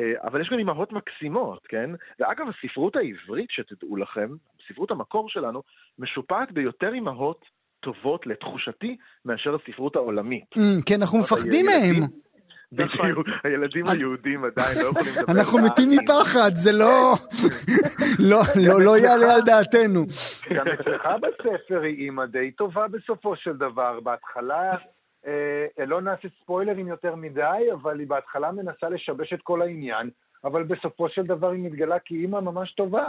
אה, 0.00 0.12
אבל 0.22 0.40
יש 0.40 0.48
גם 0.52 0.58
אימהות 0.58 0.92
מקסימות, 0.92 1.66
כן? 1.68 1.90
ואגב, 2.20 2.46
הספרות 2.48 2.96
העברית, 2.96 3.50
שתדעו 3.50 3.96
לכם, 3.96 4.28
ספרות 4.68 4.90
המקור 4.90 5.28
שלנו, 5.28 5.62
משופעת 5.98 6.52
ביותר 6.52 6.94
אימהות 6.94 7.44
טובות 7.80 8.26
לתחושתי 8.26 8.96
מאשר 9.24 9.54
הספרות 9.54 9.96
העולמית. 9.96 10.44
Mm, 10.54 10.82
כן, 10.86 11.00
אנחנו 11.00 11.18
מפחדים 11.18 11.66
מהם. 11.66 12.08
נכון. 12.72 13.10
בדיוק, 13.10 13.26
הילדים 13.44 13.88
היהודים 13.88 14.44
עדיין 14.44 14.78
לא 14.78 14.88
יכולים 14.88 15.14
לדבר. 15.18 15.32
אנחנו 15.32 15.58
מתים 15.58 15.90
מפחד, 15.90 16.50
זה 16.54 16.72
לא... 16.72 17.14
לא, 18.30 18.40
לא, 18.66 18.80
לא 18.84 18.98
יעלה 18.98 19.34
על 19.34 19.40
דעתנו. 19.46 20.00
גם 20.54 20.66
אצלך 20.68 21.08
בספר 21.20 21.82
היא 21.82 22.04
אימא 22.04 22.26
די 22.26 22.50
טובה 22.50 22.88
בסופו 22.88 23.36
של 23.36 23.56
דבר. 23.56 24.00
בהתחלה, 24.00 24.76
אה, 25.26 25.86
לא 25.86 26.00
נעשה 26.00 26.28
ספוילרים 26.42 26.88
יותר 26.88 27.14
מדי, 27.14 27.72
אבל 27.72 27.98
היא 27.98 28.08
בהתחלה 28.08 28.52
מנסה 28.52 28.88
לשבש 28.88 29.32
את 29.32 29.40
כל 29.42 29.62
העניין. 29.62 30.10
אבל 30.44 30.62
בסופו 30.62 31.08
של 31.08 31.22
דבר 31.22 31.50
היא 31.50 31.62
מתגלה 31.62 31.98
כאימא 31.98 32.40
ממש 32.40 32.74
טובה. 32.74 33.06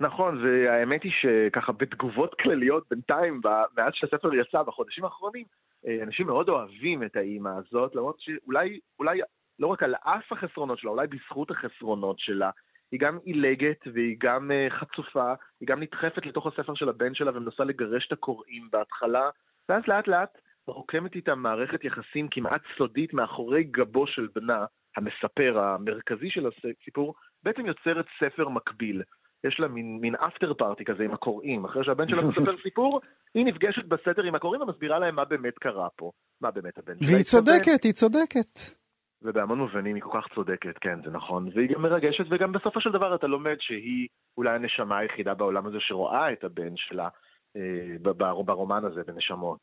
נכון, 0.00 0.44
והאמת 0.44 1.02
היא 1.02 1.12
שככה 1.12 1.72
בתגובות 1.72 2.34
כלליות 2.34 2.84
בינתיים, 2.90 3.40
מאז 3.76 3.92
שהספר 3.94 4.34
יצא 4.34 4.62
בחודשים 4.62 5.04
האחרונים, 5.04 5.44
אה, 5.86 6.02
אנשים 6.02 6.26
מאוד 6.26 6.48
אוהבים 6.48 7.02
את 7.02 7.16
האימא 7.16 7.48
הזאת, 7.48 7.94
למרות 7.94 8.20
שאולי 8.20 8.80
אולי 8.98 9.20
לא 9.58 9.66
רק 9.66 9.82
על 9.82 9.94
אף 9.94 10.32
החסרונות 10.32 10.78
שלה, 10.78 10.90
אולי 10.90 11.06
בזכות 11.06 11.50
החסרונות 11.50 12.18
שלה, 12.18 12.50
היא 12.92 13.00
גם 13.00 13.18
עילגת 13.24 13.80
והיא 13.94 14.16
גם 14.20 14.50
uh, 14.50 14.72
חצופה, 14.72 15.32
היא 15.60 15.68
גם 15.68 15.80
נדחפת 15.80 16.26
לתוך 16.26 16.46
הספר 16.46 16.74
של 16.74 16.88
הבן 16.88 17.14
שלה 17.14 17.30
ומנסה 17.34 17.64
לגרש 17.64 18.06
את 18.06 18.12
הקוראים 18.12 18.68
בהתחלה, 18.72 19.30
ואז 19.68 19.82
לאט 19.88 20.08
לאט 20.08 20.38
רוקמת 20.66 21.14
איתה 21.14 21.34
מערכת 21.34 21.84
יחסים 21.84 22.28
כמעט 22.30 22.62
סודית 22.76 23.14
מאחורי 23.14 23.64
גבו 23.64 24.06
של 24.06 24.28
בנה, 24.34 24.64
המספר 24.96 25.58
המרכזי 25.58 26.30
של 26.30 26.46
הסיפור, 26.46 27.14
בעצם 27.42 27.66
יוצרת 27.66 28.06
ספר 28.20 28.48
מקביל. 28.48 29.02
יש 29.46 29.60
לה 29.60 29.68
מין, 29.68 29.98
מין 30.00 30.14
אפטר 30.14 30.54
פארטי 30.54 30.84
כזה 30.84 31.04
עם 31.04 31.14
הקוראים. 31.14 31.64
אחרי 31.64 31.84
שהבן 31.84 32.08
שלה 32.08 32.22
מספר 32.22 32.56
סיפור, 32.64 33.00
היא 33.34 33.44
נפגשת 33.44 33.84
בסתר 33.84 34.22
עם 34.22 34.34
הקוראים 34.34 34.62
ומסבירה 34.62 34.98
להם 34.98 35.14
מה 35.14 35.24
באמת 35.24 35.58
קרה 35.58 35.88
פה. 35.96 36.10
מה 36.40 36.50
באמת 36.50 36.78
הבן 36.78 36.94
שלה. 36.98 37.14
והיא 37.14 37.24
צודקת, 37.24 37.84
היא 37.84 37.92
צודקת. 37.92 38.78
ובהמון 39.22 39.58
מובנים 39.58 39.94
היא 39.94 40.02
כל 40.02 40.20
כך 40.20 40.34
צודקת, 40.34 40.78
כן, 40.80 41.02
זה 41.04 41.10
נכון. 41.10 41.48
והיא 41.54 41.74
גם 41.74 41.82
מרגשת, 41.82 42.24
וגם 42.30 42.52
בסופו 42.52 42.80
של 42.80 42.90
דבר 42.90 43.14
אתה 43.14 43.26
לומד 43.26 43.56
שהיא 43.60 44.08
אולי 44.36 44.54
הנשמה 44.54 44.98
היחידה 44.98 45.34
בעולם 45.34 45.66
הזה 45.66 45.76
שרואה 45.80 46.32
את 46.32 46.44
הבן 46.44 46.76
שלה 46.76 47.08
אה, 47.56 48.12
ברומן 48.44 48.84
הזה, 48.84 49.00
בנשמות. 49.06 49.60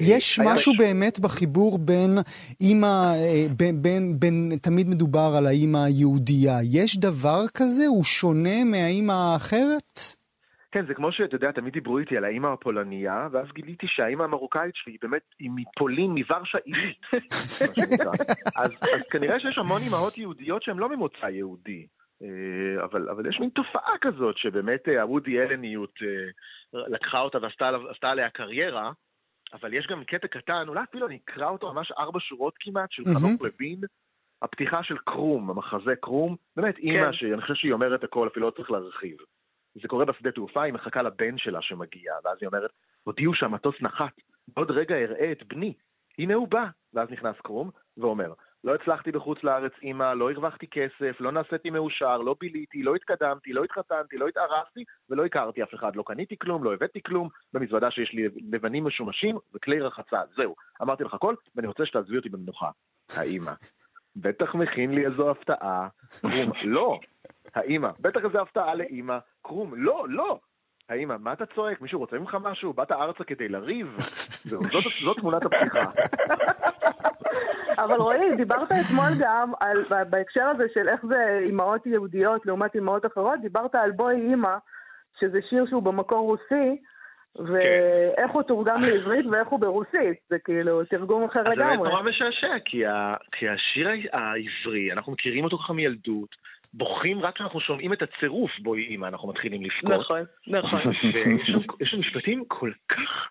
יש 0.00 0.40
משהו 0.44 0.72
באמת 0.78 1.18
בחיבור 1.18 1.78
בין 1.78 2.18
אימא, 2.60 2.86
אה, 2.86 3.46
בין, 3.56 3.82
בין, 3.82 4.20
בין, 4.20 4.58
תמיד 4.62 4.88
מדובר 4.88 5.32
על 5.38 5.46
האימא 5.46 5.78
היהודייה. 5.78 6.58
יש 6.72 6.98
דבר 6.98 7.42
כזה? 7.54 7.86
הוא 7.86 8.04
שונה 8.04 8.64
מהאימא 8.64 9.12
האחרת? 9.12 9.98
כן, 10.72 10.86
זה 10.86 10.94
כמו 10.94 11.12
שאתה 11.12 11.36
יודע, 11.36 11.52
תמיד 11.52 11.72
דיברו 11.72 11.98
איתי 11.98 12.16
על 12.16 12.24
האימא 12.24 12.46
הפולניה, 12.46 13.28
ואז 13.32 13.46
גיליתי 13.54 13.86
שהאימא 13.88 14.22
המרוקאית 14.22 14.74
שלי 14.74 14.92
היא 14.92 14.98
באמת, 15.02 15.22
היא 15.38 15.50
מפולין, 15.54 16.10
מוורשה 16.10 16.58
עילית, 16.64 17.00
אז, 18.56 18.70
אז 18.94 19.02
כנראה 19.10 19.40
שיש 19.40 19.58
המון 19.58 19.82
אימהות 19.82 20.18
יהודיות 20.18 20.62
שהן 20.62 20.76
לא 20.76 20.88
ממוצא 20.88 21.26
יהודי. 21.26 21.86
אה, 22.22 22.84
אבל, 22.84 23.08
אבל 23.08 23.28
יש 23.28 23.40
מין 23.40 23.50
תופעה 23.50 23.98
כזאת 24.00 24.38
שבאמת 24.38 24.88
הוודי 25.00 25.40
אלניות 25.40 25.94
לקחה 26.72 27.20
אותה 27.20 27.38
ועשתה 27.42 28.10
עליה 28.10 28.30
קריירה, 28.30 28.92
אבל 29.52 29.74
יש 29.74 29.86
גם 29.86 30.04
קטע 30.04 30.28
קטן, 30.28 30.64
אולי 30.68 30.82
אפילו 30.82 31.06
אני 31.06 31.18
אקרא 31.24 31.48
אותו 31.48 31.72
ממש 31.72 31.92
ארבע 31.92 32.20
שורות 32.20 32.54
כמעט, 32.60 32.92
של 32.92 33.04
חנוך 33.04 33.42
לוין, 33.42 33.80
הפתיחה 34.42 34.82
של 34.82 34.98
קרום, 34.98 35.50
המחזה 35.50 35.96
קרום, 36.00 36.36
באמת 36.56 36.78
אימא 36.78 37.06
כן. 37.06 37.12
שאני 37.12 37.40
חושב 37.40 37.54
שהיא 37.54 37.72
אומרת 37.72 38.04
הכל, 38.04 38.28
אפילו 38.28 38.46
לא 38.46 38.50
צריך 38.50 38.70
להרחיב. 38.70 39.16
זה 39.82 39.88
קורה 39.88 40.04
בשדה 40.04 40.32
תעופה, 40.32 40.62
היא 40.62 40.72
מחכה 40.72 41.02
לבן 41.02 41.38
שלה 41.38 41.62
שמגיע, 41.62 42.14
ואז 42.24 42.38
היא 42.40 42.46
אומרת, 42.46 42.70
הודיעו 43.02 43.34
שהמטוס 43.34 43.74
נחת, 43.80 44.12
בעוד 44.48 44.70
רגע 44.70 44.94
אראה 44.94 45.32
את 45.32 45.42
בני, 45.42 45.74
הנה 46.18 46.34
הוא 46.34 46.48
בא. 46.48 46.66
ואז 46.92 47.10
נכנס 47.10 47.36
קרום 47.42 47.70
ואומר, 47.96 48.32
לא 48.64 48.74
הצלחתי 48.74 49.12
בחוץ 49.12 49.44
לארץ, 49.44 49.72
אמא, 49.82 50.12
לא 50.14 50.30
הרווחתי 50.30 50.66
כסף, 50.66 51.20
לא 51.20 51.32
נעשיתי 51.32 51.70
מאושר, 51.70 52.18
לא 52.18 52.36
ביליתי, 52.40 52.82
לא 52.82 52.94
התקדמתי, 52.94 53.52
לא 53.52 53.64
התחתנתי, 53.64 54.16
לא 54.16 54.28
התארחתי 54.28 54.84
ולא 55.10 55.24
הכרתי 55.24 55.62
אף 55.62 55.74
אחד. 55.74 55.96
לא 55.96 56.02
קניתי 56.06 56.36
כלום, 56.38 56.64
לא 56.64 56.74
הבאתי 56.74 57.02
כלום, 57.02 57.28
במזוודה 57.52 57.90
שיש 57.90 58.12
לי 58.12 58.28
לבנים 58.52 58.84
משומשים 58.84 59.38
וכלי 59.54 59.80
רחצה. 59.80 60.20
זהו, 60.36 60.54
אמרתי 60.82 61.04
לך 61.04 61.14
הכל, 61.14 61.34
ואני 61.56 61.66
רוצה 61.66 61.86
שתעזבי 61.86 62.16
אותי 62.16 62.28
במנוחה. 62.28 62.70
האמא. 63.16 63.52
בטח 64.16 64.54
מכין 64.54 64.94
לי 64.94 65.06
איזו 65.06 65.30
הפתעה. 65.30 65.88
קרום, 66.20 66.52
לא. 66.64 66.98
האמא. 67.54 67.88
בטח 68.00 68.20
איזו 68.24 68.40
הפתעה 68.40 68.74
לאמא. 68.74 69.18
קרום, 69.42 69.74
לא, 69.76 70.06
לא. 70.08 70.38
האמא, 70.88 71.16
מה 71.20 71.32
אתה 71.32 71.46
צועק? 71.46 71.80
מישהו 71.80 72.00
רוצה 72.00 72.18
ממך 72.18 72.36
משהו? 72.42 72.72
באת 72.72 72.92
ארצה 72.92 73.24
כדי 73.24 73.48
לריב? 73.48 73.96
זאת 75.04 75.16
תמונת 75.16 75.42
הפתיחה. 75.44 75.84
אבל 77.84 77.96
רועי, 77.96 78.36
דיברת 78.36 78.72
אתמול 78.72 79.10
גם 79.18 79.52
על, 79.60 79.84
בהקשר 80.10 80.44
הזה 80.44 80.64
של 80.74 80.88
איך 80.88 81.06
זה 81.08 81.38
אימהות 81.46 81.86
יהודיות 81.86 82.46
לעומת 82.46 82.74
אימהות 82.74 83.06
אחרות, 83.06 83.40
דיברת 83.40 83.74
על 83.74 83.90
בואי 83.90 84.16
אימא, 84.16 84.56
שזה 85.20 85.38
שיר 85.50 85.66
שהוא 85.68 85.82
במקור 85.82 86.26
רוסי, 86.26 86.76
ואיך 87.36 88.30
הוא 88.32 88.42
תורגם 88.42 88.82
לעברית 88.82 89.26
ואיך 89.26 89.48
הוא 89.48 89.60
ברוסית, 89.60 90.18
זה 90.30 90.38
כאילו 90.38 90.84
תרגום 90.84 91.24
אחר 91.24 91.40
לגמרי. 91.40 91.76
זה 91.76 91.88
נורא 91.88 92.02
משעשע, 92.02 92.58
כי, 92.64 92.86
ה, 92.86 93.14
כי 93.32 93.48
השיר 93.48 93.88
העברי, 94.12 94.92
אנחנו 94.92 95.12
מכירים 95.12 95.44
אותו 95.44 95.58
ככה 95.58 95.72
מילדות, 95.72 96.36
בוכים 96.74 97.20
רק 97.20 97.34
כשאנחנו 97.34 97.60
שומעים 97.60 97.92
את 97.92 98.02
הצירוף 98.02 98.50
בואי 98.58 98.82
אימא, 98.82 99.06
אנחנו 99.06 99.28
מתחילים 99.28 99.62
לבכות. 99.62 100.00
נכון, 100.00 100.22
נכון. 100.46 100.80
ויש 101.14 101.90
שם 101.90 102.00
משפטים 102.00 102.44
כל 102.48 102.70
כך... 102.88 103.30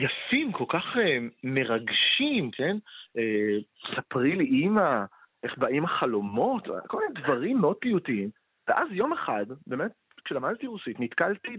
יפים, 0.00 0.52
כל 0.52 0.64
כך 0.68 0.96
uh, 0.96 1.00
מרגשים, 1.44 2.50
כן? 2.50 2.76
Uh, 3.18 3.96
ספרי 3.96 4.36
לי 4.36 4.44
אימא, 4.44 5.04
איך 5.42 5.58
באים 5.58 5.84
החלומות, 5.84 6.68
כל 6.86 6.98
מיני 6.98 7.20
דברים 7.20 7.58
מאוד 7.58 7.76
פיוטיים. 7.80 8.30
ואז 8.68 8.88
יום 8.90 9.12
אחד, 9.12 9.46
באמת, 9.66 9.90
כשלמדתי 10.24 10.66
רוסית, 10.66 11.00
נתקלתי 11.00 11.56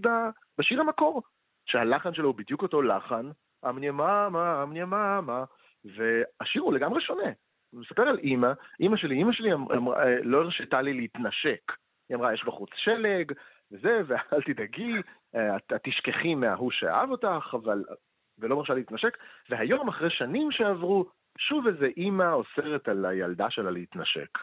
בשיר 0.60 0.82
המקור, 0.82 1.22
שהלחן 1.66 2.14
שלו 2.14 2.28
הוא 2.28 2.36
בדיוק 2.36 2.62
אותו 2.62 2.82
לחן, 2.82 3.30
אמניה 3.70 3.92
מאמה, 3.92 4.64
אמניה 4.64 4.86
מאמה, 4.86 5.44
והשיר 5.86 6.62
הוא 6.62 6.74
לגמרי 6.74 7.02
שונה. 7.02 7.32
הוא 7.72 7.82
מספר 7.82 8.02
על 8.02 8.18
אימא, 8.20 8.52
אימא 8.80 8.98
שלי, 8.98 9.16
אימא 9.16 9.32
שלי 9.32 9.54
אמ, 9.54 9.72
אמ, 9.72 9.88
אה, 9.88 10.22
לא 10.24 10.42
הרשתה 10.42 10.82
לי 10.82 10.94
להתנשק. 10.94 11.72
היא 12.10 12.18
אמרה, 12.18 12.34
יש 12.34 12.44
בחוץ 12.46 12.70
שלג, 12.76 13.32
וזה, 13.72 14.02
ואל 14.08 14.42
תדאגי, 14.46 14.94
את 15.36 15.74
תשכחי 15.84 16.36
מההוא 16.36 16.72
שאהב 16.72 17.10
אותך, 17.10 17.54
אבל 17.54 17.84
ולא 18.42 18.56
מרשה 18.56 18.74
להתנשק, 18.74 19.18
והיום, 19.50 19.88
אחרי 19.88 20.10
שנים 20.10 20.52
שעברו, 20.52 21.06
שוב 21.38 21.68
איזה 21.68 21.88
אימא 21.98 22.32
אוסרת 22.34 22.88
על 22.88 23.06
הילדה 23.06 23.50
שלה 23.50 23.72
להתנשק. 23.72 24.38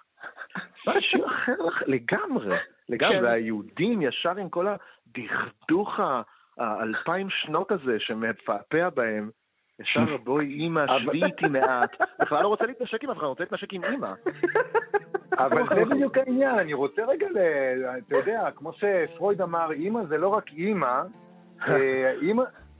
שיר 1.10 1.26
אחר 1.26 1.52
לגמרי, 1.86 2.56
לגמרי, 2.88 3.18
כן. 3.18 3.24
והיהודים 3.24 4.02
ישר 4.02 4.36
עם 4.36 4.48
כל 4.48 4.66
הדכדוך 4.68 6.00
האלפיים 6.58 7.30
שנות 7.30 7.72
הזה 7.72 8.00
שמפעפע 8.00 8.88
בהם, 8.90 9.30
ישר 9.80 10.16
בואי 10.24 10.46
אימא, 10.46 10.84
שבי 10.98 11.24
איתי 11.24 11.46
מעט, 11.46 11.96
בכלל 12.20 12.42
לא 12.42 12.48
רוצה 12.48 12.66
להתנשק 12.66 13.04
עם 13.04 13.10
אף 13.10 13.16
אחד, 13.16 13.26
רוצה 13.26 13.42
להתנשק 13.44 13.72
עם 13.72 13.84
אימא. 13.84 14.12
אבל 15.44 15.62
זה 15.68 15.84
בדיוק 15.84 16.18
העניין, 16.18 16.58
אני 16.58 16.74
רוצה 16.74 17.02
רגע, 17.04 17.26
אתה 17.98 18.16
יודע, 18.16 18.50
כמו 18.54 18.72
שפרויד 18.72 19.42
אמר, 19.42 19.70
אימא 19.72 20.04
זה 20.04 20.18
לא 20.18 20.28
רק 20.28 20.52
אימא, 20.52 21.02
אה, 21.68 22.12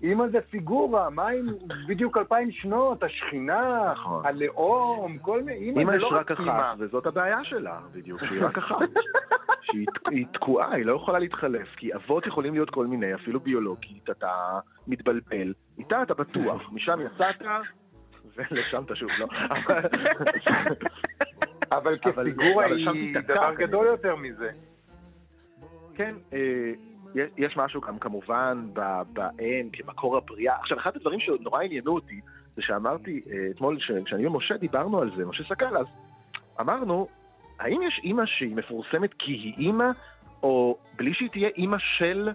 אימא 0.02 0.26
זה 0.28 0.40
פיגורה, 0.40 1.10
מה 1.10 1.28
עם 1.28 1.46
בדיוק 1.88 2.16
אלפיים 2.16 2.50
שנות, 2.50 3.02
השכינה, 3.02 3.92
נכון. 3.92 4.26
הלאום, 4.26 5.18
כל 5.18 5.42
מיני, 5.42 5.80
אימא 5.80 5.92
זה 5.92 5.98
לא 5.98 6.08
רק 6.12 6.30
אחת, 6.30 6.40
אימא. 6.40 6.74
וזאת 6.78 7.06
הבעיה 7.06 7.44
שלה, 7.44 7.80
בדיוק, 7.92 8.24
שהיא 8.24 8.44
רק 8.44 8.58
אחת. 8.58 8.76
שהיא 9.62 10.26
תקועה, 10.32 10.74
היא 10.74 10.86
לא 10.86 10.96
יכולה 10.96 11.18
להתחלף, 11.18 11.68
כי 11.76 11.94
אבות 11.94 12.26
יכולים 12.26 12.54
להיות 12.54 12.70
כל 12.70 12.86
מיני, 12.86 13.14
אפילו 13.14 13.40
ביולוגית, 13.40 14.10
אתה 14.10 14.58
מתבלבל, 14.86 15.54
איתה 15.78 16.02
אתה 16.02 16.14
בטוח, 16.14 16.72
משם 16.72 16.98
יצאת, 17.06 17.42
ולשם 18.36 18.82
אתה 18.84 18.96
שוב, 18.96 19.10
לא? 19.18 19.26
אבל 21.76 21.98
כפיגורה 21.98 22.64
היא 22.64 23.14
דבר 23.26 23.54
גדול 23.54 23.86
יותר 23.86 24.16
מזה. 24.16 24.50
כן, 25.94 26.14
אה, 27.16 27.24
יש 27.36 27.56
משהו 27.56 27.80
גם 27.80 27.98
כמובן 27.98 28.68
באם, 29.12 29.68
כמקור 29.72 30.16
הבריאה. 30.16 30.56
עכשיו, 30.60 30.78
אחד 30.78 30.96
הדברים 30.96 31.20
שנורא 31.20 31.62
עניינו 31.62 31.94
אותי, 31.94 32.20
זה 32.56 32.62
שאמרתי 32.62 33.20
אה, 33.30 33.46
אתמול, 33.50 33.78
כשאני 34.04 34.26
ומשה 34.26 34.56
דיברנו 34.56 35.00
על 35.00 35.10
זה, 35.16 35.24
משה 35.24 35.44
סקל, 35.44 35.76
אז 35.76 35.86
אמרנו, 36.60 37.08
האם 37.58 37.82
יש 37.82 38.00
אימא 38.04 38.26
שהיא 38.26 38.56
מפורסמת 38.56 39.14
כי 39.18 39.32
היא 39.32 39.54
אימא, 39.58 39.90
או 40.42 40.78
בלי 40.96 41.14
שהיא 41.14 41.30
תהיה 41.30 41.48
אימא 41.56 41.76
של... 41.78 42.30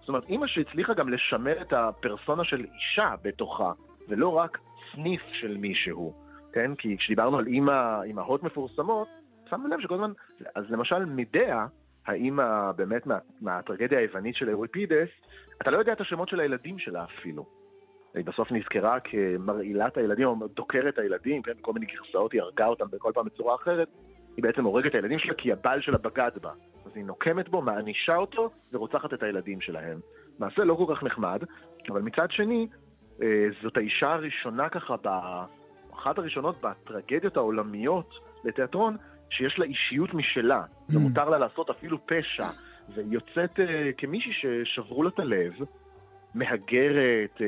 זאת 0.00 0.08
אומרת, 0.08 0.24
אימא 0.28 0.46
שהצליחה 0.46 0.94
גם 0.94 1.08
לשמר 1.08 1.62
את 1.62 1.72
הפרסונה 1.72 2.44
של 2.44 2.64
אישה 2.74 3.14
בתוכה, 3.22 3.72
ולא 4.08 4.28
רק 4.28 4.58
סניף 4.92 5.22
של 5.32 5.56
מישהו, 5.56 6.12
כן? 6.52 6.74
כי 6.74 6.96
כשדיברנו 6.98 7.38
על 7.38 7.46
אימא, 7.46 8.02
אימהות 8.02 8.42
מפורסמות, 8.42 9.08
שמנו 9.50 9.68
לב 9.68 9.80
שכל 9.80 9.94
הזמן, 9.94 10.12
אז 10.54 10.64
למשל 10.70 11.04
מדיה, 11.04 11.66
האימא 12.08 12.72
באמת 12.72 13.06
מה, 13.06 13.18
מהטרגדיה 13.40 13.98
היוונית 13.98 14.34
של 14.34 14.50
אוריפידס, 14.50 15.08
אתה 15.62 15.70
לא 15.70 15.78
יודע 15.78 15.92
את 15.92 16.00
השמות 16.00 16.28
של 16.28 16.40
הילדים 16.40 16.78
שלה 16.78 17.04
אפילו. 17.04 17.46
היא 18.14 18.24
בסוף 18.24 18.52
נזכרה 18.52 19.00
כמרעילת 19.00 19.96
הילדים, 19.96 20.28
או 20.28 20.36
דוקרת 20.56 20.98
הילדים, 20.98 21.42
כן, 21.42 21.52
בכל 21.58 21.72
מיני 21.72 21.86
גרסאות 21.86 22.32
היא 22.32 22.42
הרגה 22.42 22.66
אותם 22.66 22.86
בכל 22.92 23.12
פעם 23.14 23.26
בצורה 23.26 23.54
אחרת. 23.54 23.88
היא 24.36 24.42
בעצם 24.42 24.64
הורגת 24.64 24.90
את 24.90 24.94
הילדים 24.94 25.18
שלה 25.18 25.34
כי 25.34 25.52
הבעל 25.52 25.80
שלה 25.80 25.98
בגד 25.98 26.30
בה. 26.42 26.52
אז 26.86 26.92
היא 26.94 27.04
נוקמת 27.04 27.48
בו, 27.48 27.62
מענישה 27.62 28.16
אותו, 28.16 28.50
ורוצחת 28.72 29.14
את 29.14 29.22
הילדים 29.22 29.60
שלהם. 29.60 30.00
מעשה 30.38 30.64
לא 30.64 30.74
כל 30.74 30.94
כך 30.94 31.02
נחמד, 31.02 31.42
אבל 31.88 32.02
מצד 32.02 32.30
שני, 32.30 32.68
אה, 33.22 33.48
זאת 33.62 33.76
האישה 33.76 34.12
הראשונה 34.12 34.68
ככה, 34.68 34.96
אחת 35.94 36.18
הראשונות 36.18 36.56
בטרגדיות 36.60 37.36
העולמיות 37.36 38.14
לתיאטרון, 38.44 38.96
שיש 39.30 39.58
לה 39.58 39.64
אישיות 39.64 40.14
משלה, 40.14 40.62
mm. 40.62 40.96
ומותר 40.96 41.28
לה 41.28 41.38
לעשות 41.38 41.70
אפילו 41.70 42.06
פשע, 42.06 42.48
והיא 42.94 43.06
יוצאת 43.10 43.58
uh, 43.58 43.62
כמישהי 43.98 44.32
ששברו 44.32 45.02
לה 45.02 45.08
את 45.08 45.18
הלב, 45.18 45.52
מהגרת, 46.34 47.36
uh, 47.36 47.42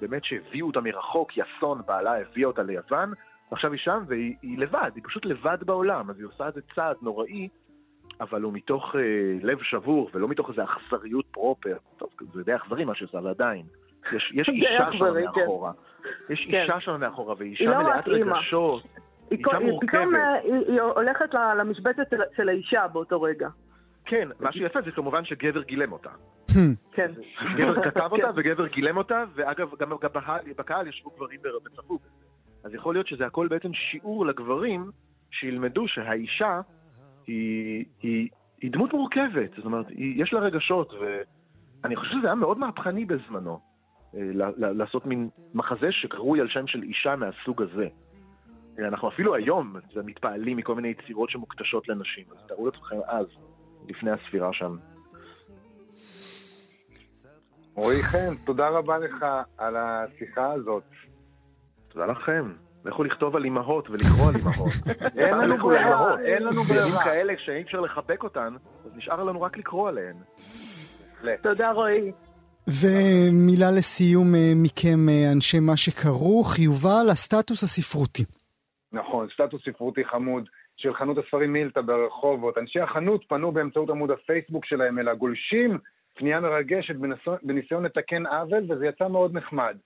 באמת 0.00 0.24
שהביאו 0.24 0.66
אותה 0.66 0.80
מרחוק, 0.80 1.32
יסון, 1.36 1.82
בעלה 1.86 2.20
הביאה 2.20 2.46
אותה 2.46 2.62
ליוון, 2.62 3.12
ועכשיו 3.50 3.72
היא 3.72 3.80
שם 3.80 4.04
והיא 4.06 4.58
לבד, 4.58 4.90
היא 4.94 5.02
פשוט 5.06 5.26
לבד 5.26 5.58
בעולם, 5.66 6.10
אז 6.10 6.18
היא 6.18 6.26
עושה 6.26 6.46
איזה 6.46 6.60
צעד 6.74 6.96
נוראי, 7.02 7.48
אבל 8.20 8.42
הוא 8.42 8.52
מתוך 8.52 8.94
uh, 8.94 8.98
לב 9.42 9.62
שבור, 9.62 10.10
ולא 10.14 10.28
מתוך 10.28 10.50
איזו 10.50 10.62
אכזריות 10.64 11.26
פרופר. 11.30 11.76
טוב, 11.96 12.08
זה 12.34 12.42
די 12.42 12.56
אכזרי 12.56 12.84
מה 12.84 12.94
שעושה, 12.94 13.18
ועדיין. 13.24 13.66
יש, 14.12 14.32
יש 14.34 14.48
אישה 14.48 14.92
שם 14.92 15.14
כן. 15.14 15.24
מאחורה. 15.24 15.72
יש 16.30 16.46
כן. 16.50 16.62
אישה 16.62 16.80
שם 16.80 17.00
מאחורה, 17.00 17.34
והיא 17.38 17.50
אישה 17.50 17.64
לא 17.64 17.82
מלאת 17.82 18.08
רגשות. 18.08 18.82
היא 19.30 19.44
פתאום 19.80 20.14
אה, 20.14 20.34
היא 20.68 20.80
הולכת 20.80 21.34
למשבצת 21.58 22.06
של 22.36 22.48
האישה 22.48 22.88
באותו 22.88 23.22
רגע. 23.22 23.48
כן, 24.04 24.28
מה 24.40 24.52
שיפה 24.52 24.82
זה 24.82 24.90
כמובן 24.90 25.24
שגבר 25.24 25.62
גילם 25.62 25.92
אותה. 25.92 26.10
כן. 26.92 27.10
גבר 27.56 27.82
כתב 27.82 28.08
אותה 28.12 28.32
כן. 28.32 28.32
וגבר 28.36 28.66
גילם 28.66 28.96
אותה, 28.96 29.24
ואגב, 29.34 29.70
גם 29.78 29.90
בקהל 30.56 30.88
ישבו 30.88 31.10
גברים 31.10 31.40
וצפו 31.66 31.98
אז 32.64 32.74
יכול 32.74 32.94
להיות 32.94 33.06
שזה 33.06 33.26
הכל 33.26 33.48
בעצם 33.48 33.74
שיעור 33.74 34.26
לגברים 34.26 34.90
שילמדו 35.30 35.88
שהאישה 35.88 36.60
היא, 37.26 37.84
היא, 38.02 38.28
היא 38.62 38.70
דמות 38.72 38.92
מורכבת, 38.92 39.50
זאת 39.56 39.64
אומרת, 39.64 39.88
היא, 39.88 40.22
יש 40.22 40.32
לה 40.32 40.40
רגשות, 40.40 40.92
ואני 40.92 41.96
חושב 41.96 42.14
שזה 42.18 42.26
היה 42.26 42.34
מאוד 42.34 42.58
מהפכני 42.58 43.04
בזמנו, 43.04 43.60
אה, 44.14 44.20
לעשות 44.56 45.06
מין 45.06 45.28
מחזה 45.54 45.92
שקרוי 45.92 46.40
על 46.40 46.48
שם 46.48 46.66
של 46.66 46.82
אישה 46.82 47.16
מהסוג 47.16 47.62
הזה. 47.62 47.88
אנחנו 48.78 49.08
אפילו 49.08 49.34
היום 49.34 49.76
מתפעלים 50.04 50.56
מכל 50.56 50.74
מיני 50.74 50.88
יצירות 50.88 51.30
שמוקדשות 51.30 51.88
לנשים, 51.88 52.24
אז 52.30 52.36
תארו 52.48 52.66
לעצמכם 52.66 52.96
אז, 53.06 53.26
לפני 53.88 54.10
הספירה 54.10 54.52
שם. 54.52 54.76
רועי 57.74 58.02
חן, 58.02 58.34
תודה 58.44 58.68
רבה 58.68 58.98
לך 58.98 59.24
על 59.58 59.76
השיחה 59.76 60.52
הזאת. 60.52 60.84
תודה 61.88 62.06
לכם. 62.06 62.52
לכו 62.84 63.04
לכתוב 63.04 63.36
על 63.36 63.44
אימהות 63.44 63.90
ולקרוא 63.90 64.28
על 64.28 64.36
אימהות. 64.36 64.72
אין 65.18 65.38
לנו 65.38 65.56
ברירה, 65.56 66.20
אין 66.20 66.42
לנו 66.42 66.62
ברירה. 66.62 66.84
בימים 66.84 67.00
כאלה 67.04 67.32
שאי 67.38 67.62
אפשר 67.62 67.80
לחבק 67.80 68.22
אותן, 68.22 68.54
אז 68.84 68.90
נשאר 68.96 69.24
לנו 69.24 69.42
רק 69.42 69.58
לקרוא 69.58 69.88
עליהן. 69.88 70.16
תודה 71.42 71.70
רועי. 71.70 72.12
ומילה 72.68 73.70
לסיום 73.70 74.34
אה, 74.34 74.52
מכם, 74.56 75.08
אה, 75.08 75.32
אנשי 75.32 75.60
מה 75.60 75.76
שכרוך, 75.76 76.58
יובל, 76.58 77.06
הסטטוס 77.10 77.62
הספרותי. 77.62 78.24
נכון, 78.96 79.28
סטטוס 79.34 79.62
ספרותי 79.64 80.04
חמוד 80.04 80.48
של 80.76 80.94
חנות 80.94 81.18
הספרים 81.18 81.52
מילטה 81.52 81.82
ברחובות. 81.82 82.58
אנשי 82.58 82.80
החנות 82.80 83.24
פנו 83.28 83.52
באמצעות 83.52 83.90
עמוד 83.90 84.10
הפייסבוק 84.10 84.64
שלהם 84.64 84.98
אל 84.98 85.08
הגולשים, 85.08 85.78
פנייה 86.14 86.40
מרגשת 86.40 86.94
בניסיון 87.42 87.84
לתקן 87.84 88.26
עוול, 88.26 88.64
וזה 88.68 88.86
יצא 88.86 89.08
מאוד 89.08 89.34
נחמד. 89.34 89.76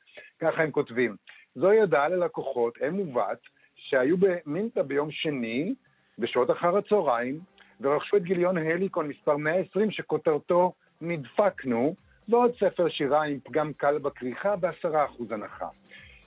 ככה 0.40 0.62
הם 0.62 0.70
כותבים. 0.70 1.16
זוהי 1.54 1.80
הודעה 1.80 2.08
ללקוחות, 2.08 2.78
אם 2.88 3.00
ובת, 3.00 3.38
שהיו 3.74 4.16
במינטה 4.16 4.82
ביום 4.82 5.10
שני, 5.10 5.74
בשעות 6.18 6.50
אחר 6.50 6.76
הצהריים, 6.76 7.40
ורכשו 7.80 8.16
את 8.16 8.22
גיליון 8.22 8.58
הליקון 8.58 9.08
מספר 9.08 9.36
120, 9.36 9.90
שכותרתו 9.90 10.72
נדפקנו, 11.00 11.94
ועוד 12.28 12.52
ספר 12.60 12.88
שירה 12.88 13.22
עם 13.22 13.38
פגם 13.44 13.72
קל 13.72 13.98
בכריכה 13.98 14.56
בעשרה 14.56 15.04
אחוז 15.04 15.32
הנחה. 15.32 15.68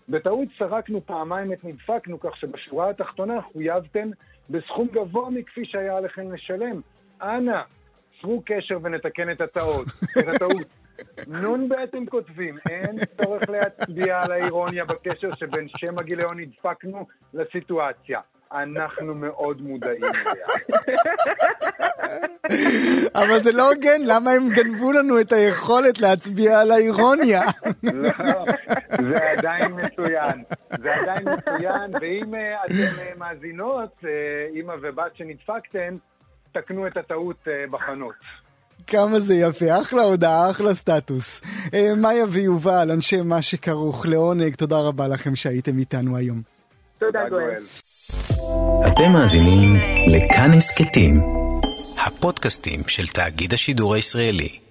בטעות 0.09 0.47
סרקנו 0.57 1.05
פעמיים 1.05 1.53
את 1.53 1.63
נדפקנו, 1.63 2.19
כך 2.19 2.37
שבשורה 2.37 2.89
התחתונה 2.89 3.41
חויבתם 3.41 4.09
בסכום 4.49 4.87
גבוה 4.87 5.29
מכפי 5.29 5.65
שהיה 5.65 5.97
עליכם 5.97 6.33
לשלם. 6.33 6.81
אנא, 7.21 7.61
צרו 8.21 8.41
קשר 8.45 8.77
ונתקן 8.83 9.31
את 9.31 9.41
הטעות. 9.41 9.87
את 10.19 10.27
הטעות. 10.27 10.67
נ"ב 11.27 11.73
הם 11.93 12.05
כותבים, 12.05 12.57
אין 12.69 12.99
צורך 13.21 13.49
להצביע 13.49 14.21
על 14.21 14.31
האירוניה 14.31 14.85
בקשר 14.85 15.35
שבין 15.35 15.67
שם 15.77 15.99
הגיליון 15.99 16.39
נדפקנו 16.39 17.07
לסיטואציה. 17.33 18.19
אנחנו 18.53 19.15
מאוד 19.15 19.61
מודעים 19.61 20.03
אליה. 20.03 20.47
אבל 23.15 23.39
זה 23.39 23.51
לא 23.51 23.71
הוגן, 23.71 24.01
למה 24.01 24.31
הם 24.31 24.49
גנבו 24.49 24.91
לנו 24.91 25.21
את 25.21 25.31
היכולת 25.31 26.01
להצביע 26.01 26.59
על 26.59 26.71
האירוניה? 26.71 27.41
לא, 27.83 28.45
זה 29.09 29.17
עדיין 29.37 29.71
מצוין. 29.71 30.43
זה 30.81 30.95
עדיין 30.95 31.27
מצוין, 31.37 31.91
ואם 32.01 32.35
אה, 32.35 32.65
אתן 32.65 32.99
אה, 32.99 33.11
מאזינות, 33.17 33.91
אה, 34.03 34.09
אימא 34.55 34.73
ובת 34.81 35.15
שנדפקתן, 35.15 35.97
תקנו 36.51 36.87
את 36.87 36.97
הטעות 36.97 37.47
בחנות. 37.71 38.15
כמה 38.87 39.19
זה 39.19 39.35
יפה, 39.35 39.81
אחלה 39.81 40.01
הודעה, 40.01 40.51
אחלה 40.51 40.75
סטטוס. 40.75 41.41
מאיה 41.97 42.25
ויובל, 42.29 42.91
אנשי 42.91 43.21
מה 43.21 43.41
שכרוך, 43.41 44.05
לעונג, 44.05 44.55
תודה 44.55 44.75
רבה 44.79 45.07
לכם 45.07 45.35
שהייתם 45.35 45.77
איתנו 45.77 46.17
היום. 46.17 46.52
תודה 47.05 47.29
גואל. 47.29 47.63
אתם 48.87 49.11
מאזינים 49.11 49.75
לכאן 50.07 50.51
הסכתים, 50.57 51.21
הפודקאסטים 52.05 52.79
של 52.87 53.07
תאגיד 53.07 53.53
השידור 53.53 53.93
הישראלי. 53.93 54.62